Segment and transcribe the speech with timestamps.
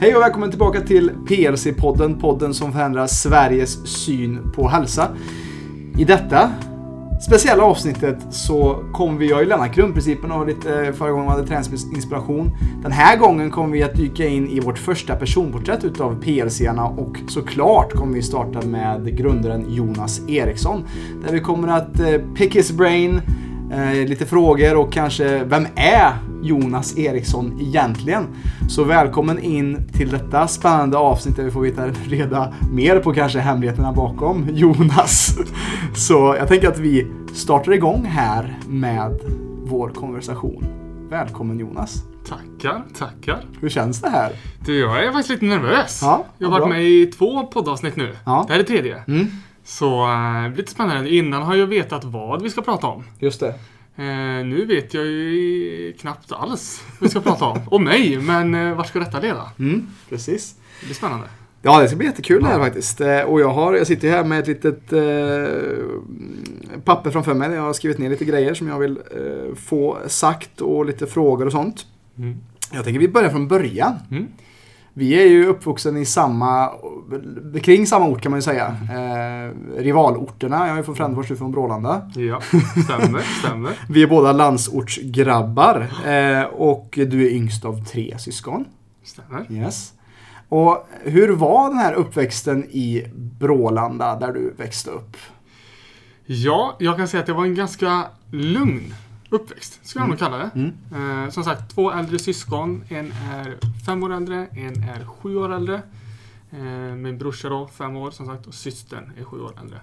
[0.00, 5.08] Hej och välkommen tillbaka till PLC-podden, podden som förändrar Sveriges syn på hälsa.
[5.98, 6.50] I detta
[7.26, 11.28] speciella avsnittet så kommer vi, jag har ju lämnat grundprincipen och lite eh, förra gången
[11.28, 12.50] hade träningsinspiration.
[12.82, 17.16] Den här gången kommer vi att dyka in i vårt första personporträtt utav PLC-arna och
[17.28, 20.84] såklart kommer vi starta med grundaren Jonas Eriksson.
[21.26, 23.20] Där vi kommer att eh, pick his brain,
[23.72, 26.12] eh, lite frågor och kanske vem är
[26.46, 28.26] Jonas Eriksson egentligen?
[28.68, 33.38] Så välkommen in till detta spännande avsnitt där vi får veta reda mer på kanske
[33.38, 35.36] hemligheterna bakom Jonas.
[35.94, 39.18] Så jag tänker att vi startar igång här med
[39.64, 40.64] vår konversation.
[41.10, 42.02] Välkommen Jonas.
[42.28, 43.44] Tackar, tackar.
[43.60, 44.32] Hur känns det här?
[44.66, 45.98] Du, jag är faktiskt lite nervös.
[46.02, 48.16] Ja, jag har varit med i två poddavsnitt nu.
[48.24, 48.44] Ja.
[48.46, 49.02] Det här är tredje.
[49.08, 49.26] Mm,
[49.64, 50.06] Så
[50.44, 51.10] det blir lite spännande.
[51.14, 53.04] Innan har jag vetat vad vi ska prata om.
[53.18, 53.54] just det.
[53.98, 57.58] Eh, nu vet jag ju knappt alls vad vi ska prata om.
[57.66, 59.50] Om mig, men eh, vart ska detta leda?
[59.58, 60.54] Mm, precis.
[60.80, 61.26] Det blir spännande.
[61.62, 63.00] Ja, det ska bli jättekul det här faktiskt.
[63.00, 67.48] Eh, Och jag, har, jag sitter här med ett litet eh, papper framför mig.
[67.48, 71.06] där Jag har skrivit ner lite grejer som jag vill eh, få sagt och lite
[71.06, 71.86] frågor och sånt.
[72.18, 72.36] Mm.
[72.72, 73.94] Jag tänker vi börjar från början.
[74.10, 74.26] Mm.
[74.98, 76.70] Vi är ju uppvuxen i samma,
[77.62, 78.66] kring samma ort kan man ju säga.
[78.66, 80.68] Eh, rivalorterna.
[80.68, 82.10] Jag är från Frändefors, du är från Brålanda.
[82.14, 82.40] Ja,
[82.84, 83.72] stämmer, stämmer.
[83.88, 85.86] Vi är båda landsortsgrabbar.
[86.06, 88.64] Eh, och du är yngst av tre syskon.
[89.04, 89.46] Stämmer.
[89.52, 89.92] Yes.
[90.48, 95.16] Och hur var den här uppväxten i Brålanda där du växte upp?
[96.26, 98.94] Ja, jag kan säga att det var en ganska lugn
[99.36, 100.50] uppväxt, skulle jag nog kalla det.
[100.54, 101.24] Mm.
[101.24, 102.84] Eh, som sagt, två äldre syskon.
[102.88, 103.56] En är
[103.86, 105.82] fem år äldre, en är sju år äldre.
[106.50, 109.80] Eh, min brorsa då, fem år som sagt, och systern är sju år äldre.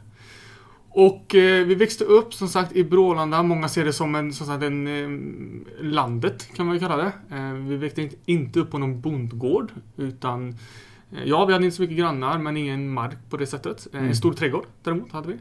[0.95, 3.43] Och eh, vi växte upp som sagt i Brålanda.
[3.43, 7.11] Många ser det som en, som sagt, en eh, landet kan man ju kalla det.
[7.35, 9.71] Eh, vi växte inte, inte upp på någon bondgård.
[9.97, 10.49] Utan,
[11.11, 13.87] eh, ja, vi hade inte så mycket grannar men ingen mark på det sättet.
[13.93, 14.09] Eh, Mm.
[14.09, 15.37] En stor trädgård däremot hade vi.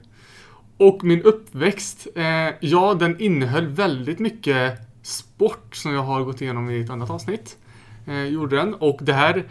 [0.77, 2.25] Och min uppväxt, eh,
[2.61, 7.59] ja den innehöll väldigt mycket sport som jag har gått igenom i ett annat avsnitt.
[8.07, 8.75] Eh, gjorde den.
[8.75, 9.45] Och det här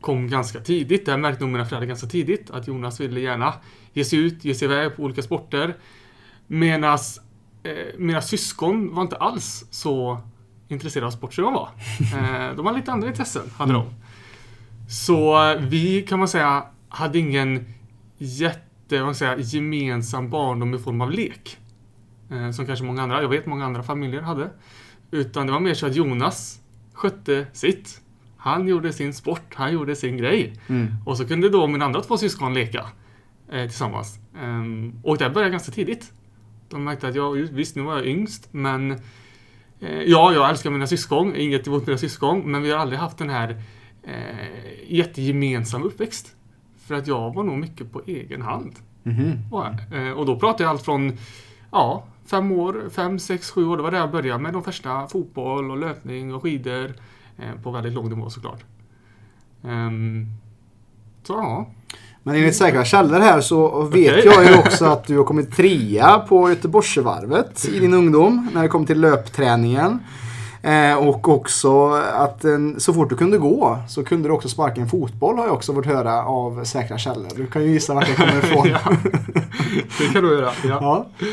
[0.00, 1.06] kom ganska tidigt.
[1.06, 2.50] Det här märkte nog mina föräldrar ganska tidigt.
[2.50, 3.54] Att Jonas ville gärna
[3.92, 5.76] ge sig ut, ge sig iväg på olika sporter.
[6.46, 6.98] Medan
[7.62, 10.20] eh, mina syskon var inte alls så
[10.68, 11.68] intresserade av sport som jag var.
[12.00, 13.86] Eh, de hade lite andra intressen, hade de.
[14.88, 17.74] Så eh, vi kan man säga hade ingen
[18.18, 21.58] jätte, vad man säga, gemensam barndom i form av lek.
[22.30, 24.50] Eh, som kanske många andra, jag vet många andra familjer hade.
[25.10, 26.60] Utan det var mer så att Jonas
[26.92, 28.00] skötte sitt.
[28.36, 30.60] Han gjorde sin sport, han gjorde sin grej.
[30.66, 30.86] Mm.
[31.04, 32.86] Och så kunde då mina andra två syskon leka
[33.52, 34.18] eh, tillsammans.
[34.38, 36.12] Ehm, och det började ganska tidigt.
[36.68, 38.90] De märkte att jag, visst nu var jag yngst, men
[39.80, 43.18] eh, ja, jag älskar mina syskon, inget emot mina syskon, men vi har aldrig haft
[43.18, 43.62] den här
[44.02, 46.36] eh, jättegemensam uppväxt.
[46.86, 48.72] För att jag var nog mycket på egen hand.
[49.50, 49.74] Jag.
[49.92, 51.18] Eh, och då pratar jag allt från
[51.70, 53.76] ja, fem år, fem, sex, sju år.
[53.76, 56.94] Det var där jag började med de första fotboll och löpning och skidor.
[57.38, 58.64] Eh, på väldigt låg nivå såklart.
[59.64, 60.26] Ehm,
[61.22, 61.70] så ja.
[62.22, 64.24] Men enligt säkra källor här så vet Okej.
[64.24, 68.68] jag ju också att du har kommit trea på Göteborgsvarvet i din ungdom när det
[68.68, 70.00] kom till löpträningen.
[70.62, 74.80] Eh, och också att en, så fort du kunde gå så kunde du också sparka
[74.80, 77.30] en fotboll har jag också fått höra av säkra källor.
[77.36, 78.68] Du kan ju gissa vart det kommer ifrån.
[78.84, 78.96] ja.
[79.98, 80.50] Det kan du göra.
[80.64, 80.78] Ja.
[80.80, 81.26] Ja.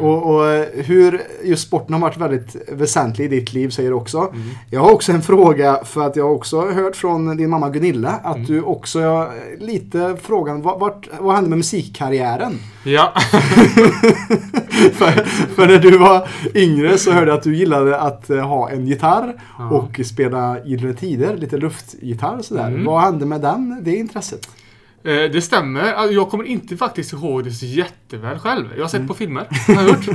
[0.00, 4.18] Och, och hur just sporten har varit väldigt väsentlig i ditt liv säger du också.
[4.18, 4.42] Mm.
[4.70, 8.10] Jag har också en fråga för att jag har också hört från din mamma Gunilla
[8.22, 8.46] att Mm.
[8.46, 9.26] du också,
[9.58, 12.58] lite frågan, vart, vad hände med musikkarriären?
[12.84, 13.12] ja.
[14.92, 15.24] för,
[15.54, 18.86] för när du var yngre så hörde jag att du gillade att eh, ha en
[18.86, 19.70] gitarr Ja.
[19.70, 22.68] och spela Gyllene Tider, lite luftgitarr sådär.
[22.68, 22.84] Mm.
[22.84, 24.48] Vad hände med den, det intresset?
[25.04, 25.92] Eh, Det stämmer.
[25.92, 28.64] Alltså, Jag kommer inte faktiskt ihåg det så jätteväl själv.
[28.76, 29.08] Jag har sett Mm.
[29.08, 30.08] på filmer, har jag gjort.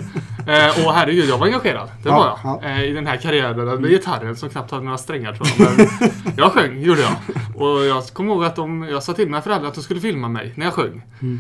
[0.48, 1.88] Eh, och herregud, jag var engagerad.
[2.04, 2.64] Det Ja, var jag.
[2.64, 2.70] ja.
[2.70, 5.78] Eh, I den här karriären med gitarren som knappt hade några strängar tror jag.
[5.78, 5.88] Men
[6.38, 7.16] jag sjöng, gjorde jag.
[7.62, 10.28] Och jag kommer ihåg att de, jag sa till mina föräldrar att de skulle filma
[10.30, 11.02] mig när jag sjöng.
[11.22, 11.40] Mm.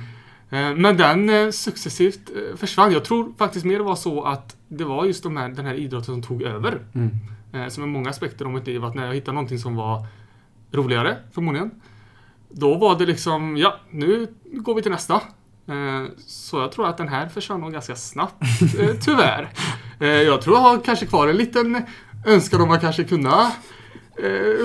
[0.51, 2.91] Eh, Men den successivt försvann.
[2.93, 5.73] Jag tror faktiskt mer det var så att det var just de här, den här
[5.73, 6.79] idrotten som tog över.
[6.95, 7.69] Mm.
[7.69, 8.85] Som är många aspekter av mitt liv.
[8.85, 10.05] Att när jag hittade någonting som var
[10.71, 11.71] roligare, förmodligen.
[12.49, 15.13] Då var det liksom, ja, nu går vi till nästa.
[15.67, 18.43] Eh, Så jag tror att den här försvann nog ganska snabbt,
[18.79, 19.49] eh, tyvärr.
[19.99, 21.81] Eh, Jag tror jag har kanske kvar en liten
[22.25, 23.51] önskan om att kanske kunna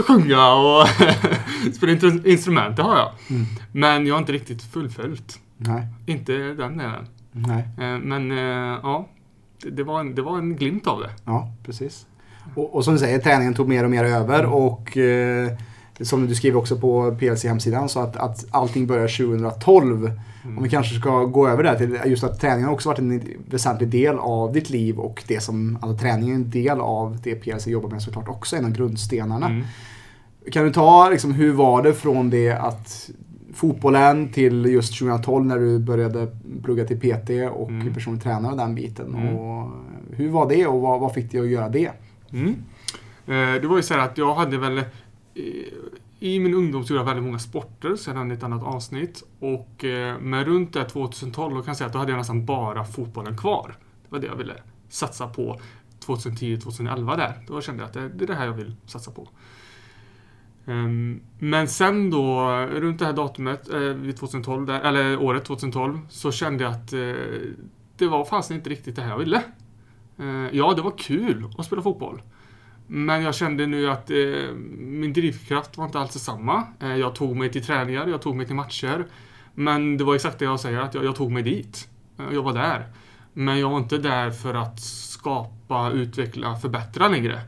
[0.07, 0.89] sjunga och
[1.75, 1.93] spela
[2.25, 3.11] instrument, det har jag.
[3.31, 3.47] Mm.
[3.73, 5.39] Men jag har inte riktigt fullföljt.
[5.57, 7.07] Nej, Inte den delen.
[7.33, 7.65] nej.
[8.03, 8.31] Men
[8.83, 9.09] ja,
[9.63, 11.11] det- det var, en, det var en glimt av det.
[11.25, 12.07] Ja, precis.
[12.55, 15.49] Och, och som du säger, träningen tog mer och mer över och eh,
[16.00, 20.11] som du skriver också på PLC-hemsidan, så att, att allting börjar 2012.
[20.44, 20.58] Mm.
[20.58, 23.23] Om vi kanske ska gå över där till just att träningen har också varit en
[23.50, 27.35] väsentlig del av ditt liv och det som, alltså träningen är en del av det
[27.35, 29.46] PLC jobbar med såklart också, en av grundstenarna.
[29.46, 29.64] Mm.
[30.52, 33.11] Kan du ta, liksom, hur var det från det att
[33.55, 36.29] fotbollen till just 2012 när du började
[36.62, 37.94] plugga till PT och mm.
[37.94, 39.14] personlig tränare och den biten.
[39.14, 39.37] Mm.
[39.37, 39.70] Och
[40.12, 41.90] hur var det och vad, vad fick dig att göra det?
[42.32, 42.55] Mm.
[43.26, 44.82] Eh, det var ju så här att jag hade väl
[46.25, 49.23] i min ungdom så gjorde jag väldigt många sporter sedan ett annat avsnitt.
[49.41, 52.47] Och eh, med runt det 2012 då kan jag säga att då hade jag nästan
[52.47, 53.76] bara fotbollen kvar.
[54.03, 54.55] Det var det jag ville
[54.88, 55.61] satsa på
[56.06, 57.44] 2010-2011 där.
[57.47, 59.29] Då kände jag att det, det är det här jag vill satsa på.
[60.65, 66.32] Um, men sen då, runt det här datumet, eh, 2012, där, eller året 2012, så
[66.32, 67.00] kände jag att eh,
[67.97, 69.43] det var fasen inte riktigt det här jag ville.
[70.19, 72.23] Eh, ja, det var kul att spela fotboll.
[72.87, 74.17] Men jag kände nu att eh,
[74.79, 76.67] min drivkraft var inte alls samma.
[76.81, 79.07] Eh, jag tog mig till träningar, jag tog mig till matcher.
[79.55, 81.89] Men det var exakt det jag säger, att jag, jag tog mig dit.
[82.19, 82.87] Eh, jag var där.
[83.33, 87.41] Men jag var inte där för att skapa, utveckla, förbättra längre.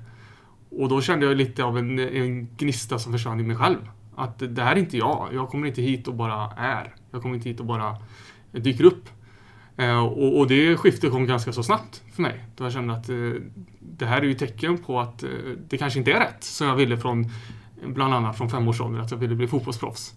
[0.71, 3.91] Och då kände jag lite av en, en gnista som försvann i mig själv.
[4.17, 5.29] Att det här är inte jag.
[5.33, 6.95] Jag kommer inte hit och bara är.
[7.11, 7.97] Jag kommer inte hit och bara
[8.53, 9.09] dyker upp.
[9.77, 12.45] Eh, och, och, det skiftet kom ganska så snabbt för mig.
[12.57, 13.17] Då jag kände att eh,
[13.81, 15.31] det här är ju tecken på att eh,
[15.69, 17.31] det kanske inte är rätt som jag ville från
[17.87, 20.15] bland annat från femårsåldern, att jag ville bli fotbollsproffs.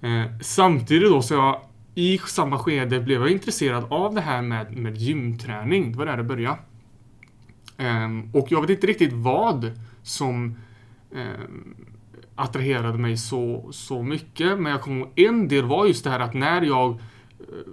[0.00, 1.60] Eh, samtidigt då så jag
[1.94, 5.92] i samma skede blev jag intresserad av det här med, med gymträning.
[5.92, 6.58] Det var där det började.
[7.76, 9.72] Ehm, och jag vet inte riktigt vad
[10.02, 10.56] som
[11.14, 11.74] ehm,
[12.34, 14.58] attraherade mig så, så mycket.
[14.58, 17.00] Men jag kommer en del var just det här att när jag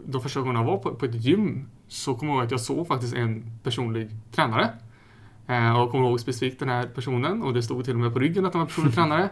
[0.06, 2.62] de första gångerna jag var på, på ett gym så kommer jag ihåg att jag
[2.62, 4.70] såg faktiskt en personlig tränare.
[5.48, 8.20] Eh, och kommer ihåg specifikt den här personen och det stod till och med på
[8.20, 9.30] ryggen att han var personlig tränare.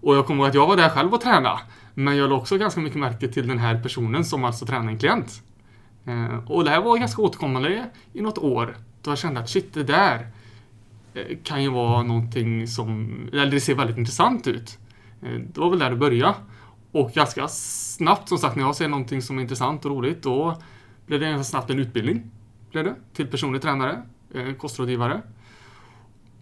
[0.00, 1.60] Och jag kommer ihåg att jag var där själv och tränade.
[1.94, 4.98] Men jag lade också ganska mycket märke till den här personen som alltså tränade en
[4.98, 5.42] klient.
[6.04, 8.76] Eh, och det här var ganska återkommande i något år.
[9.02, 10.26] Då jag kände att shit, det där
[11.14, 14.78] eh, kan ju vara någonting som, eller det ser väldigt intressant ut.
[15.22, 16.34] Eh, det var väl där det började.
[16.92, 20.62] Och ganska snabbt, som sagt, när jag ser någonting som är intressant och roligt, då
[21.06, 22.30] blev det ganska snabbt en utbildning.
[22.70, 24.02] Blev det, till personlig tränare,
[24.34, 25.22] eh, kostrådgivare.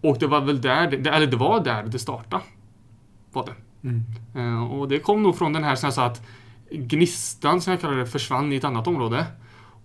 [0.01, 2.43] Och det var väl där, det, eller det var där det startade.
[3.31, 3.87] Var det.
[3.87, 4.03] Mm.
[4.35, 6.21] Eh, och det kom nog från den här, som jag sa, att
[6.71, 9.25] gnistan, som jag kallar det, försvann i ett annat område.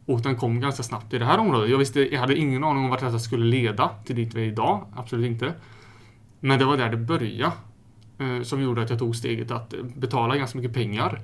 [0.06, 1.70] Och den kom ganska snabbt i det här området.
[1.70, 4.46] Jag visste, jag hade ingen aning om vart detta skulle leda till dit vi är
[4.46, 4.86] idag.
[4.96, 5.54] Absolut inte.
[6.40, 7.52] Men det var där det började.
[8.18, 11.20] Eh, som gjorde att jag tog steget att betala ganska mycket pengar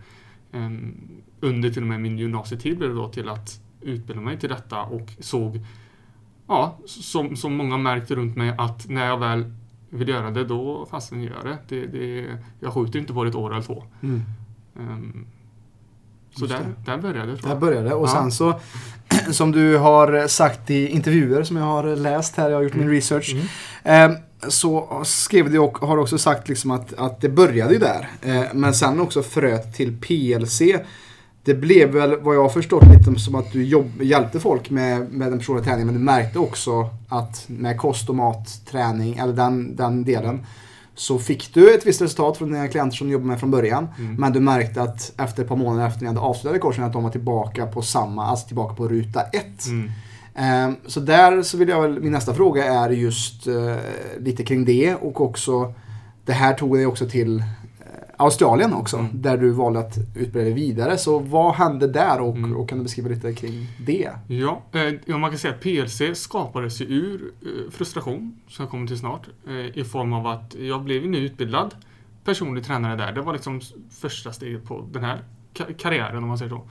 [0.52, 0.94] ehm,
[1.40, 4.82] under till och med min gymnasietid blev det då till att utbilda mig till detta
[4.82, 5.60] och såg,
[6.46, 9.52] ja, som, som många märkte runt mig att när jag väl
[9.90, 11.58] vill göra det, då fasen gör det.
[11.68, 13.84] det, det jag skjuter inte på det ett år eller två.
[14.02, 14.22] Mm.
[14.78, 15.26] Um,
[16.32, 17.42] så där, där började det.
[17.42, 18.12] Där började och ja.
[18.12, 18.60] sen så
[19.32, 22.86] som du har sagt i intervjuer som jag har läst här, jag har gjort mm.
[22.86, 23.34] min research.
[23.84, 24.12] Mm.
[24.12, 28.10] Eh, så skrev du och har också sagt liksom att, att det började ju där.
[28.22, 30.62] Eh, men sen också fröt till PLC.
[31.44, 35.12] Det blev väl vad jag har förstått lite som att du jobb, hjälpte folk med,
[35.12, 35.86] med den personliga träningen.
[35.86, 40.46] Men du märkte också att med kost och mat, träning, eller den, den delen.
[40.94, 43.88] Så fick du ett visst resultat från dina klienter som du jobbade med från början.
[43.98, 44.14] Mm.
[44.14, 47.02] Men du märkte att efter ett par månader efter ni hade avslutat kursen att de
[47.02, 49.66] var tillbaka på samma, alltså tillbaka på ruta ett.
[49.66, 49.90] Mm.
[50.34, 53.76] Ehm, så där så vill jag väl, min nästa fråga är just uh,
[54.18, 55.74] lite kring det och också
[56.24, 57.44] det här tog dig också till uh,
[58.16, 59.10] Australien också, mm.
[59.12, 60.98] där du valde att utbilda dig vidare.
[60.98, 62.56] Så vad hände där och, mm.
[62.56, 64.10] och kan du beskriva lite kring det?
[64.26, 64.62] Ja,
[65.06, 68.98] eh, man kan säga att PLC skapades ju ur eh, frustration, som jag kommer till
[68.98, 71.74] snart, eh, i form av att jag blev nu utbildad
[72.24, 73.12] personlig tränare där.
[73.12, 73.60] Det var liksom
[74.00, 75.24] första steget på den här
[75.78, 76.68] karriären om man säger så.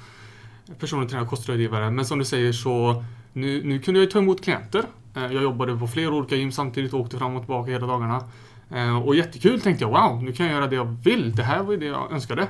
[0.80, 1.92] Personlig tränare och kostrådgivare.
[1.92, 4.86] Men som du säger så nu, nu kunde jag ta emot klienter.
[5.16, 8.24] Eh, jag jobbade på flera olika gym samtidigt och åkte fram och tillbaka hela dagarna.
[8.72, 11.36] Eh, och jättekul tänkte jag, wow, nu kan jag göra det jag vill.
[11.36, 12.48] Det här var ju det jag önskade.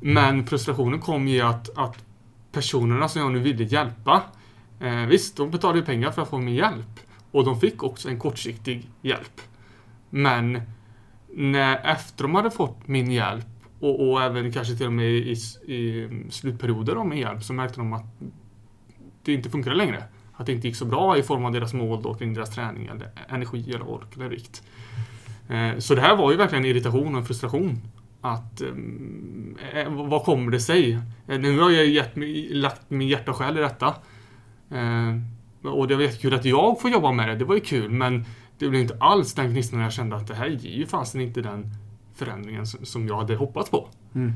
[0.00, 2.04] Men frustrationen kom i att, att
[2.52, 4.22] personerna som jag nu ville hjälpa,
[4.80, 7.00] eh, visst, de betalade ju pengar för att få min hjälp.
[7.30, 9.40] Och de fick också en kortsiktig hjälp.
[10.10, 10.60] Men
[11.28, 13.46] när, efter de hade fått min hjälp
[13.80, 15.32] och, och även kanske till och med i,
[15.66, 18.04] i slutperioder av min hjälp så märkte de att
[19.30, 20.04] det inte funkade längre.
[20.32, 22.86] Att det inte gick så bra i form av deras mål då, kring deras träning,
[22.86, 24.62] eller energi, eller ork eller vikt.
[25.48, 27.80] Eh, så det här var ju verkligen irritation och frustration.
[28.20, 28.68] Att, eh,
[29.80, 30.98] eh vad kommer det sig?
[31.26, 32.12] Nu har jag gett,
[32.50, 33.94] lagt min hjärta och själ i detta.
[35.62, 38.24] Och det var jättekul att jag får jobba med det, det var ju kul, men
[38.58, 41.20] det blev inte alls den gnistan när jag kände att det här ger ju fasen
[41.20, 41.70] inte den
[42.14, 43.88] förändringen som jag hade hoppats på.
[44.14, 44.32] Mm.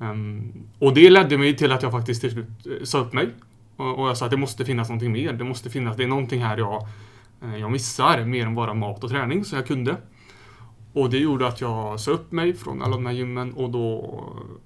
[0.00, 3.30] Ehm, och det ledde mig till att jag faktiskt till slut sa upp mig.
[3.76, 5.32] Och, och jag sa att det måste finnas någonting mer.
[5.32, 6.86] Det måste finnas, det är någonting här jag,
[7.42, 9.96] eh, jag missar mer än bara mat och träning som jag kunde.
[10.92, 14.20] Och det gjorde att jag sa upp mig från alla de här gymmen och då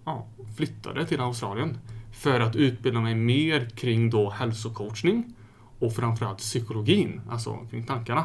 [0.05, 1.79] ja, flyttade till Australien.
[2.13, 5.35] För att utbilda mig mer kring då hälsocoachning
[5.79, 8.25] och framförallt psykologin, alltså kring tankarna.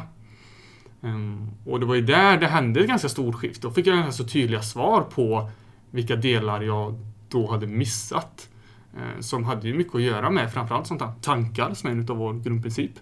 [1.02, 3.66] Ehm, och det var ju där det hände ett ganska stort skifte.
[3.66, 5.50] Då fick jag ganska så tydliga svar på
[5.90, 6.98] vilka delar jag
[7.28, 8.48] då hade missat.
[8.96, 12.10] Eh, som hade ju mycket att göra med framförallt sånt här tankar som är en
[12.10, 12.92] av vår grundprincip.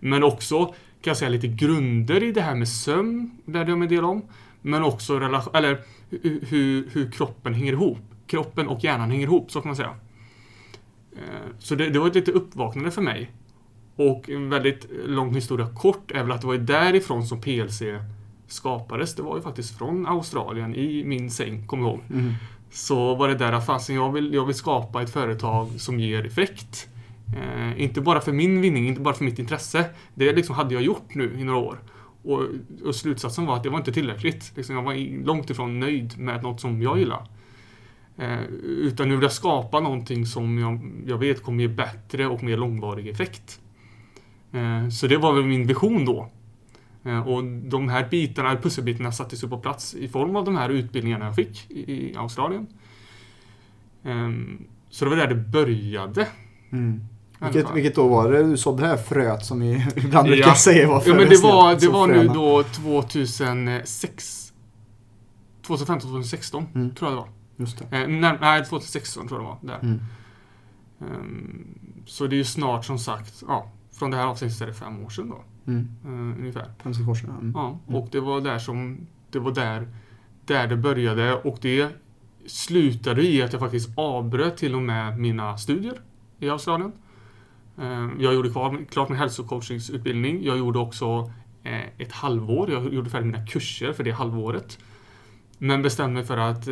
[0.00, 3.86] Men också kan jag säga lite grunder i det här med sömn, lärde jag mig
[3.86, 4.22] en del om.
[4.62, 5.78] Men också relation, eller
[6.48, 7.98] hur, hur kroppen hänger ihop.
[8.26, 9.94] Kroppen och hjärnan hänger ihop, så kan man säga.
[11.12, 13.30] Eh, så det, det var ett lite uppvaknande för mig.
[13.96, 17.82] Och en väldigt lång historia kort är väl att det var därifrån som PLC
[18.46, 19.14] skapades.
[19.14, 22.02] Det var ju faktiskt från Australien i min säng, kommer jag ihåg.
[22.10, 22.34] Mm.
[22.72, 26.26] Så var det där att fasen, jag vill, jag vill skapa ett företag som ger
[26.26, 26.88] effekt.
[27.36, 29.84] Eh, inte bara för min vinning, inte bara för mitt intresse.
[30.14, 31.78] Det liksom hade jag gjort nu i några år.
[32.22, 32.42] Och,
[32.84, 34.52] och slutsatsen var att det var inte tillräckligt.
[34.56, 37.26] Liksom jag var långt ifrån nöjd med något som jag gillar.
[38.16, 42.42] Eh, utan nu vill jag skapa någonting som jag, jag vet kommer ge bättre och
[42.42, 43.60] mer långvarig effekt.
[44.52, 46.30] Eh, så det var väl min vision då.
[47.04, 50.68] Eh, Och de här bitarna, pusselbitarna sattes ju på plats i form av de här
[50.68, 52.66] utbildningarna jag fick i Australien.
[54.04, 56.28] Ehm, Så det var där det började.
[56.72, 57.00] Mm.
[57.40, 60.54] Vilket, vilket då var det du sådde det här fröet som vi ibland brukar Ja.
[60.54, 64.52] säga var Ja men det var, det var nu då 2006
[65.66, 66.94] 2015-2016 Mm.
[66.94, 67.28] tror jag det var.
[67.56, 67.96] Just det.
[67.96, 69.72] Eh, nej, nej, 2016 tror jag det var.
[69.72, 69.82] Där.
[69.86, 70.00] Mm.
[71.00, 71.66] Ehm,
[72.06, 75.04] så det är ju snart som sagt, ja, från det här avsnittet är det fem
[75.04, 75.44] år sedan då.
[75.66, 75.88] Mm.
[76.04, 76.72] eh, ungefär.
[76.82, 77.30] Penselkorsen.
[77.30, 77.52] Mm.
[77.54, 78.00] Ja, Mm.
[78.02, 79.88] och det var där som, det var där,
[80.44, 81.88] där det började och det
[82.46, 86.00] slutade i att jag faktiskt avbröt till och med mina studier
[86.38, 86.92] i Australien.
[87.78, 90.44] Eh, Jag gjorde kvar, klart min hälsocoachingsutbildning.
[90.44, 91.32] Jag gjorde också
[91.62, 92.70] eh, ett halvår.
[92.70, 94.78] Jag gjorde färdigt mina kurser för det halvåret.
[95.58, 96.68] Men bestämde mig för att,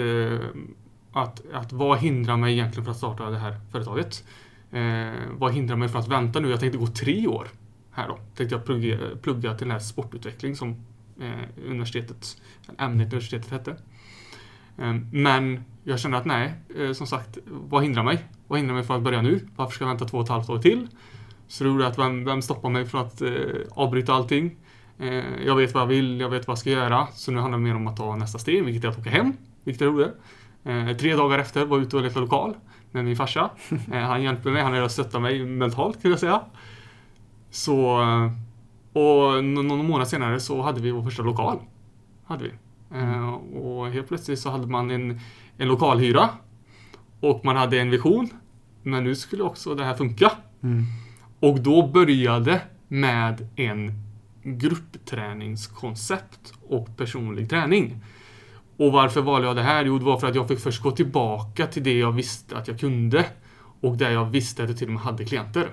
[1.12, 4.24] att, att vad hindrar mig egentligen från att starta det här företaget?
[4.70, 6.50] Eh, vad hindrar mig från att vänta nu?
[6.50, 7.48] Jag tänkte gå tre år
[7.90, 8.18] här då.
[8.34, 10.70] Tänkte jag plugga, plugga till den här sportutveckling som
[11.20, 12.42] eh, universitetet,
[12.78, 13.70] ämnet universitetet hette.
[14.78, 18.24] Eh, men jag kände att nej, eh, som sagt, vad hindrar mig?
[18.46, 19.48] Vad hindrar mig från att börja nu?
[19.56, 20.88] Varför ska jag vänta två och ett halvt år till?
[21.48, 23.30] Så det gjorde att vem, vem stoppar mig från att eh,
[23.70, 24.56] avbryta allting?
[24.98, 27.06] Eh, jag vet vad jag vill, jag vet vad jag ska göra.
[27.06, 29.32] Så nu handlar det mer om att ta nästa steg, vilket är att åka hem.
[29.64, 30.12] Vilket jag gjorde.
[30.64, 32.54] Eh, tre dagar efter var jag ute och letade lokal
[32.90, 33.50] med min farsa.
[33.92, 36.40] Eh, han hjälpte mig, han har stöttat mig mentalt kan jag säga.
[37.50, 38.32] Så, eh,
[38.92, 41.58] och nå- någon månad senare så hade vi vår första lokal.
[42.24, 42.50] Hade vi.
[42.98, 45.20] Eh, och helt plötsligt så hade man en,
[45.56, 46.28] en lokalhyra.
[47.20, 48.28] Och man hade en vision.
[48.82, 50.32] Men nu skulle också det här funka.
[50.62, 50.84] Mm.
[51.40, 53.92] Och då började med en
[54.42, 58.00] gruppträningskoncept och personlig träning.
[58.80, 59.84] Och varför valde jag det här?
[59.84, 62.68] Jo, det var för att jag fick först gå tillbaka till det jag visste att
[62.68, 63.26] jag kunde.
[63.80, 65.68] Och där jag visste att jag till och med hade klienter.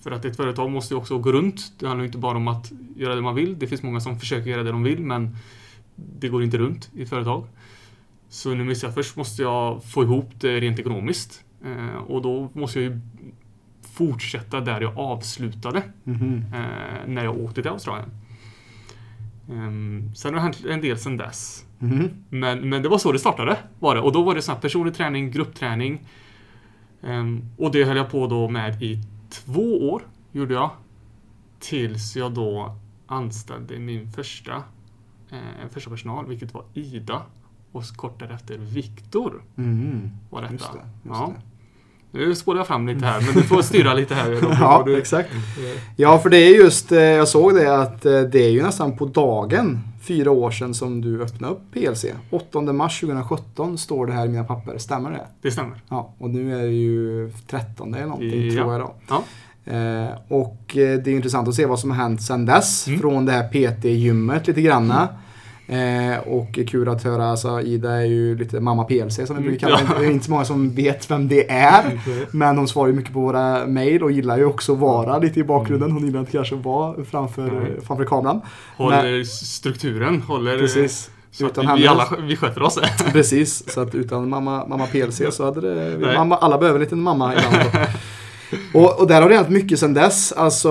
[0.00, 1.72] För att ett företag måste ju också gå runt.
[1.78, 3.58] Det handlar ju inte bara om att göra det man vill.
[3.58, 5.36] Det finns många som försöker göra det de vill, men
[5.96, 7.46] det går inte runt i ett företag.
[8.28, 11.44] Så nu visste jag först måste jag få ihop det rent ekonomiskt.
[11.64, 13.00] Eh, och då måste jag ju
[13.92, 16.44] fortsätta där jag avslutade Mhm.
[16.54, 18.10] eh, när jag åkte till Australien.
[19.50, 21.64] Um, sen har det hänt en del sen dess.
[21.78, 22.10] Mhm.
[22.28, 23.56] Men, men det var så det startade.
[23.78, 24.00] Var det.
[24.00, 26.00] Och då var det sån här personlig träning, gruppträning.
[27.02, 28.98] Ehm, och det höll jag på då med i
[29.30, 30.70] två år, gjorde jag.
[31.60, 34.54] Tills jag då anställde min första,
[35.30, 37.22] eh, första personal, vilket var Ida.
[37.72, 40.10] Och kort därefter Viktor Mhm.
[40.30, 40.52] var detta.
[40.52, 40.78] Just det.
[40.78, 41.32] Just ja.
[41.36, 41.42] det.
[42.18, 44.30] Nu spårar jag fram lite här, men du får styra lite här.
[44.60, 45.30] Ja, du- exakt.
[45.96, 48.96] Ja, för det är just, eh, jag såg det att eh, det är ju nästan
[48.96, 52.04] på dagen fyra år sedan som du öppnade upp PLC.
[52.30, 55.26] 8 mars 2017 står det här i mina papper, stämmer det?
[55.42, 55.82] Det stämmer.
[55.88, 58.52] Ja, och nu är det ju 13 eller någonting Ja.
[58.62, 58.94] tror jag då.
[59.08, 59.22] Ja.
[59.72, 62.86] Eh, och eh, det är intressant att se vad som har hänt sedan dess.
[62.88, 63.00] Mm.
[63.00, 65.08] Från det här PT-gymmet lite granna.
[65.70, 69.58] Eh, och kul att höra, alltså Ida är ju lite mamma PLC som vi brukar
[69.68, 70.00] kalla Mm, Ja.
[70.00, 70.06] det.
[70.06, 72.00] Är inte så många som vet vem det är.
[72.36, 75.40] Men hon svarar ju mycket på våra mejl och gillar ju också att vara lite
[75.40, 75.90] i bakgrunden.
[75.92, 77.64] Hon gillar inte kanske att vara framför, Mm.
[77.86, 78.40] framför kameran.
[78.76, 80.58] Håller strukturen, håller...
[80.58, 81.10] Precis.
[81.30, 82.78] Så att Utan vi, henne- vi alla vi sköter oss.
[83.12, 86.14] Precis, så att utan mamma, mamma PLC så hade det...
[86.14, 87.56] Mamma, alla behöver en liten mamma ibland.
[88.74, 90.32] Och, och där har det hänt mycket sedan dess.
[90.32, 90.70] Alltså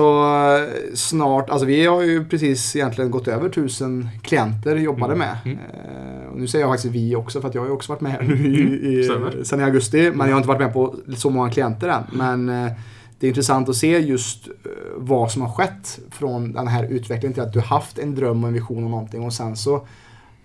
[0.94, 5.18] snart, alltså vi har ju precis egentligen gått över tusen klienter jobbade Mm.
[5.28, 5.36] med.
[5.44, 5.58] Mm.
[5.58, 8.00] Eh, och nu säger jag faktiskt vi också för att jag har ju också varit
[8.00, 9.44] med här nu i, i, Stämmer.
[9.44, 10.10] sen i augusti.
[10.14, 12.02] Men jag har inte varit med på så många klienter än.
[12.12, 12.72] Men eh,
[13.20, 14.52] det är intressant att se just eh,
[14.96, 18.48] vad som har skett från den här utvecklingen till att du haft en dröm och
[18.48, 19.86] en vision om någonting och sen så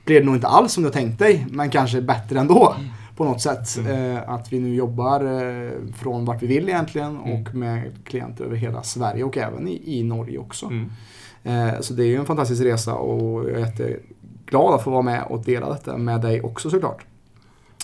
[0.05, 2.75] blev det nog inte alls som du tänkt dig, men kanske bättre ändå
[3.15, 3.77] på något sätt.
[3.77, 4.15] Mm.
[4.15, 7.41] Eh, att vi nu jobbar eh, från vart vi vill egentligen Mm.
[7.41, 10.65] och med klienter över hela Sverige och även i, i Norge också.
[10.65, 10.89] Mm.
[11.43, 15.01] Eh, så det är ju en fantastisk resa och jag är jätteglad att få vara
[15.01, 17.05] med och dela detta med dig också såklart.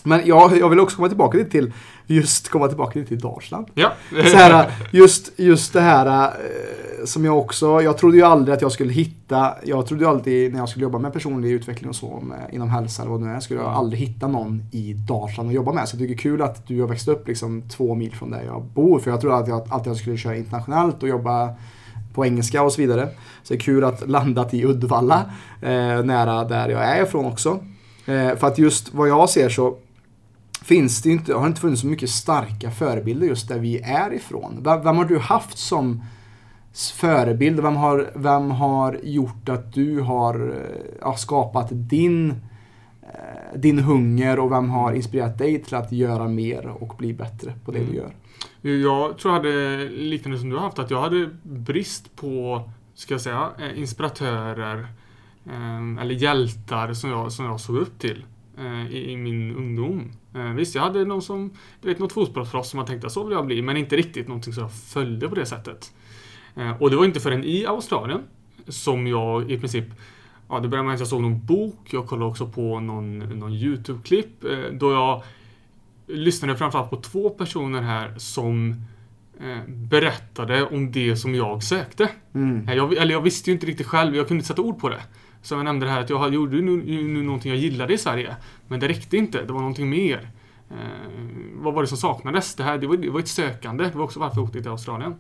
[0.10, 1.74] Men jag, jag vill också komma tillbaka lite till
[2.08, 3.68] just komma tillbaka lite till Dalsland.
[3.74, 3.92] Ja.
[4.10, 8.62] Så här, just, just det här eh, som jag också, jag trodde ju aldrig att
[8.62, 11.96] jag skulle hitta, jag trodde ju alltid när jag skulle jobba med personlig utveckling och
[11.96, 14.94] så med, inom hälsa eller vad det nu är, skulle jag aldrig hitta någon i
[14.94, 15.90] Dalsland att jobba med.
[15.90, 18.32] Så jag tycker det är kul att du har växt upp liksom två mil från
[18.32, 19.00] där jag bor.
[19.00, 21.56] För jag trodde alltid att jag skulle köra internationellt och jobba
[22.14, 23.10] på engelska och så vidare.
[23.44, 25.26] Så det är kul att landat i Uddevalla,
[25.62, 27.60] eh, nära där jag är ifrån också.
[28.06, 29.78] Eh, för att just vad jag ser så
[30.64, 34.14] finns det inte, har det inte funnits så mycket starka förebilder just där vi är
[34.14, 34.60] ifrån.
[34.64, 36.04] Vem, vem har du haft som
[36.96, 37.60] förebild?
[37.60, 42.30] Vem har, vem har gjort att du har eh, ja, skapat din,
[43.02, 47.54] eh, din hunger och vem har inspirerat dig till att göra mer och bli bättre
[47.66, 47.92] på det Mm.
[47.92, 48.12] du gör?
[48.62, 52.64] Jag tror jag hade liknande som du har haft, att jag hade brist på,
[52.94, 54.88] ska jag säga, eh, inspiratörer
[56.02, 58.26] eller hjältar som jag, som jag såg upp till
[58.90, 60.12] i, i min ungdom.
[60.36, 63.24] Eh, Visst, jag hade någon som, du vet, något fotbollsproffs som man tänkte att så
[63.24, 65.94] vill jag bli, men inte riktigt någonting som jag följde på det sättet.
[66.56, 68.22] Eh, Och det var inte förrän i Australien
[68.68, 69.86] som jag i princip
[70.52, 73.54] Ja, det började med att jag såg någon bok, jag kollade också på någon, någon
[73.54, 75.24] YouTube-klipp eh, då jag
[76.08, 78.76] lyssnade framförallt på två personer här som
[79.68, 82.10] berättade om det som jag sökte.
[82.34, 82.78] Mm.
[82.78, 85.02] Jag, eller jag visste ju inte riktigt själv, jag kunde inte sätta ord på det.
[85.42, 88.36] Så jag nämnde det här att jag gjorde nu, nu någonting jag gillade i Sverige.
[88.68, 90.30] Men det räckte inte, det var någonting mer.
[90.70, 90.76] Eh,
[91.54, 92.56] vad var det som saknades?
[92.56, 94.72] Det, här, det, var, det var ett sökande, det var också varför jag åkte till
[94.72, 95.16] Australien.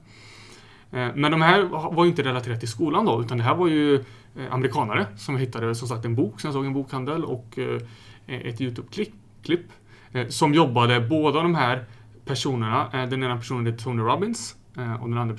[0.91, 3.67] Eh, men de här var ju inte relaterat till skolan då, utan det här var
[3.67, 6.73] ju eh, amerikanare som jag hittade som sagt en bok, som jag såg i en
[6.73, 7.81] bokhandel och eh,
[8.27, 9.65] e-, ett YouTube-klipp
[10.11, 11.85] eh, som jobbade, båda de här
[12.25, 15.35] personerna, eh, den ena personen heter Tony Robbins eh, och den andra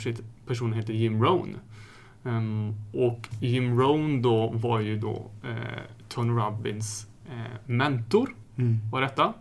[0.46, 1.56] personen heter Jim Rohn.
[2.24, 8.78] Ehm, och Jim Rohn då var ju då eh, Tony Robbins eh, mentor, Mm.
[8.92, 9.33] var detta.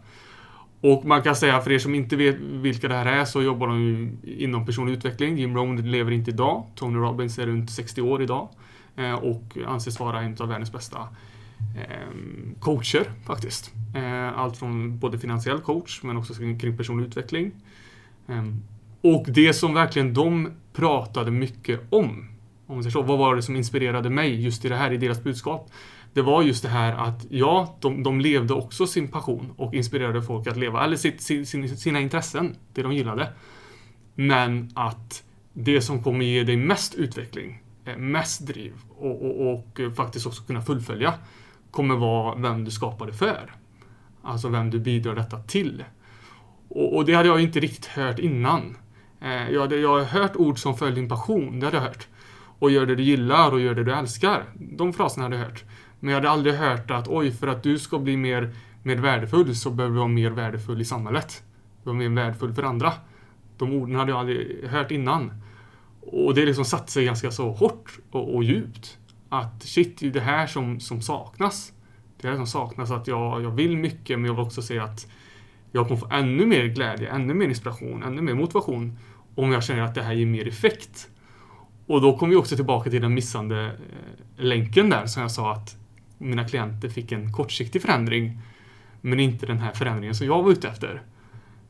[0.82, 3.68] Och man kan säga, för er som inte vet vilka det här är, så jobbar
[3.68, 5.38] de ju inom personlig utveckling.
[5.38, 6.66] Jim Rohn lever inte idag.
[6.76, 8.50] Tony Robbins är runt 60 år idag.
[8.96, 11.08] Eh, och anses vara en av världens bästa
[11.78, 13.74] eh, coacher faktiskt.
[13.96, 17.52] Eh, allt från både finansiell coach men också kring kring personlig utveckling.
[18.28, 18.44] Eh,
[19.02, 22.30] och det som verkligen de pratade mycket om,
[22.70, 24.98] om man säger så, vad var det som inspirerade mig just i det här, i
[24.98, 25.72] deras budskap?
[26.14, 30.22] Det var just det här att ja, de, de levde också sin passion och inspirerade
[30.22, 33.34] folk att leva, eller sitt, sin, sin, sina intressen, det de gillade.
[34.16, 39.80] Men att det som kommer ge dig mest utveckling, eh, mest driv och, och, och
[39.80, 41.14] eh, faktiskt också kunna fullfölja
[41.72, 43.56] kommer vara vem du skapade för.
[44.24, 45.84] Alltså vem du bidrar detta till.
[46.70, 48.78] Och, och det hade jag inte riktigt hört innan.
[49.22, 52.08] Eh, jag, hade, jag har hört ord som följ din passion, det hade jag hört.
[52.60, 54.44] Och gör det du gillar och gör det du älskar.
[54.54, 55.64] De fraserna hade jag hört.
[56.00, 59.56] Men jag hade aldrig hört att oj, för att du ska bli mer, mer värdefull
[59.56, 61.44] så behöver du vara mer värdefull i samhället.
[61.84, 62.94] Du vara mer värdefull för andra.
[63.58, 65.34] De orden hade jag aldrig hört innan.
[66.02, 68.98] Och det liksom satt sig ganska så hårt och, och djupt.
[69.30, 71.74] Att shit, det är det här som, som saknas.
[72.22, 72.92] Det är det som saknas.
[72.92, 75.08] Att jag, jag vill mycket men jag vill också se att
[75.72, 78.98] jag kommer få ännu mer glädje, ännu mer inspiration, ännu mer motivation
[79.36, 81.10] om jag känner att det här ger mer effekt.
[81.90, 85.54] Och då kommer vi också tillbaka till den missande eh, länken där som jag sa
[85.54, 85.78] att
[86.18, 88.42] mina klienter fick en kortsiktig förändring
[89.02, 91.02] men inte den här förändringen som jag var ute efter.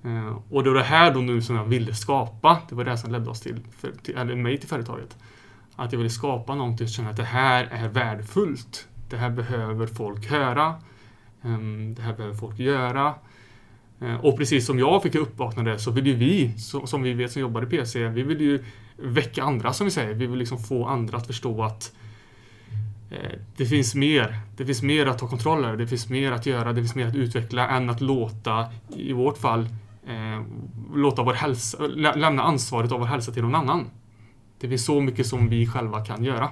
[0.04, 2.62] Eh, och det var det här då nu som jag ville skapa.
[2.70, 5.18] Det var det som ledde oss till, för, till eller mig till företaget.
[5.76, 8.88] Att jag ville skapa någonting och känna att det här är värdefullt.
[9.10, 10.76] Det här behöver folk höra.
[11.44, 13.16] Ehm, det här behöver folk göra.
[14.02, 16.54] Eh, och precis som jag fick uppvaknande så vill ju vi,
[16.86, 18.64] som vi vet som jobbar i PC, vi vill ju
[18.98, 20.14] väcka andra som vi säger.
[20.14, 21.94] Vi vill liksom få andra att förstå att
[23.12, 24.40] eh, det finns mer.
[24.58, 25.78] Det finns mer att ta kontroll över.
[25.78, 26.74] Det finns mer att göra.
[26.74, 29.62] Det finns mer att utveckla än att låta, i vårt fall,
[30.08, 30.42] eh,
[30.96, 33.86] låta vår hälsa, lä- lämna ansvaret av vår hälsa till någon annan.
[34.60, 36.50] Det finns så mycket som vi själva kan göra.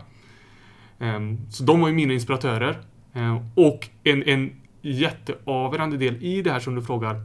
[0.99, 2.77] Ehm, så de var ju mina inspiratörer.
[3.13, 7.21] Ehm, och en, en jätteavgörande del i det här som du frågar,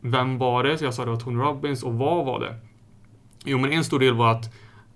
[0.00, 0.78] vem var det?
[0.78, 2.54] Så jag sa det var Tony Robbins och vad var det?
[3.44, 4.54] Jo, men en stor del var att,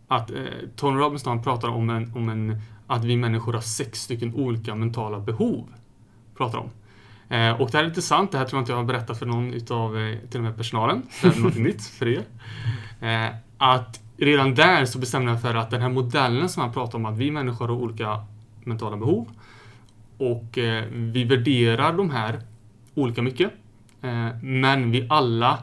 [0.08, 0.36] att eh,
[0.76, 4.74] Tony Robbins han pratar om, en, om en, att vi människor har sex stycken olika
[4.74, 5.68] mentala behov.
[6.36, 6.70] Pratar om.
[7.28, 9.26] Eh, och det här är intressant, det här tror jag inte jag har berättat för
[9.26, 11.02] någon utav eh, till och med personalen.
[11.10, 12.24] Så det är något nytt för er.
[13.00, 16.98] Eh, att redan där så bestämde jag för att den här modellen som han pratar
[16.98, 18.24] om, att vi människor har olika
[18.64, 19.28] mentala behov
[20.18, 22.40] och eh, vi värderar de här
[22.94, 23.52] olika mycket.
[24.04, 25.58] Eh, men vi alla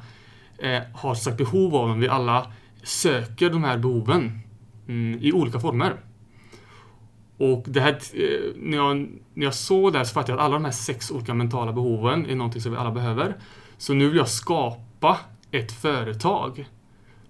[0.58, 2.00] eh, har sagt behov av dem.
[2.00, 2.52] Vi alla
[2.84, 4.40] söker de här behoven
[4.88, 5.96] mm, i olika former.
[7.38, 8.98] Och det här, eh, när, jag,
[9.34, 11.74] när jag såg det här så fattade jag att alla de här sex olika mentala
[11.74, 13.36] behoven är någonting som vi alla behöver.
[13.78, 15.18] Så nu vill jag skapa
[15.52, 16.66] ett företag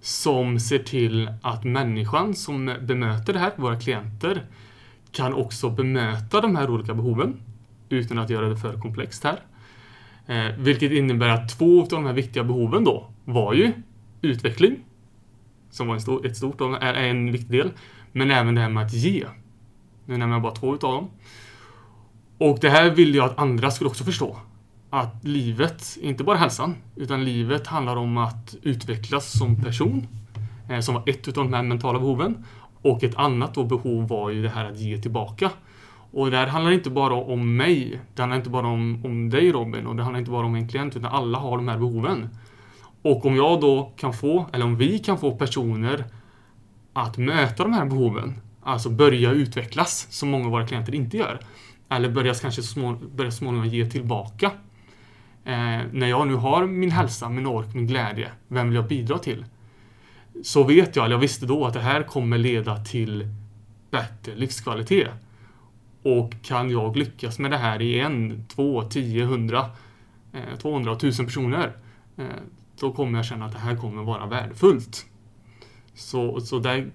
[0.01, 4.45] som ser till att människan som bemöter det här, våra klienter,
[5.11, 7.41] kan också bemöta de här olika behoven
[7.89, 9.39] utan att göra det för komplext här.
[10.27, 13.71] Eh, vilket innebär att två av de här viktiga behoven då var ju
[14.21, 14.79] utveckling,
[15.69, 17.71] som var en stor, ett stort är en viktig del,
[18.11, 19.25] men även det här med att ge.
[20.05, 21.09] Nu nämner jag bara två utav dem.
[22.37, 24.37] Och det här vill jag att andra skulle också förstå.
[24.89, 30.07] Att livet, inte bara hälsan, utan livet handlar om att utvecklas som person.
[30.69, 32.45] Eh, som var ett utav de här mentala behoven.
[32.81, 35.51] Och ett annat då behov var ju det här att ge tillbaka.
[36.11, 37.99] Och det här handlar inte bara om mig.
[38.15, 40.67] Det handlar inte bara om, om dig Robin och det handlar inte bara om en
[40.67, 42.29] klient utan alla har de här behoven.
[43.01, 46.05] Och om jag då kan få, eller om vi kan få personer
[46.93, 51.39] att möta de här behoven, alltså börja utvecklas som många av våra klienter inte gör.
[51.89, 54.51] Eller börja kanske små, börja småningom ge tillbaka.
[55.45, 59.17] Eh, när jag nu har min hälsa, min ork, min glädje, vem vill jag bidra
[59.17, 59.45] till?
[60.43, 63.27] Så vet jag, eller jag visste då, att det här kommer leda till
[63.91, 65.09] bättre livskvalitet.
[66.03, 69.69] Och kan jag lyckas med det här i en, två, tio, hundra,
[70.33, 71.77] eh, 200 och tusen personer,
[72.17, 72.25] eh,
[72.79, 75.05] då kommer jag känna att det här kommer vara värdefullt.
[75.93, 76.91] Så, så där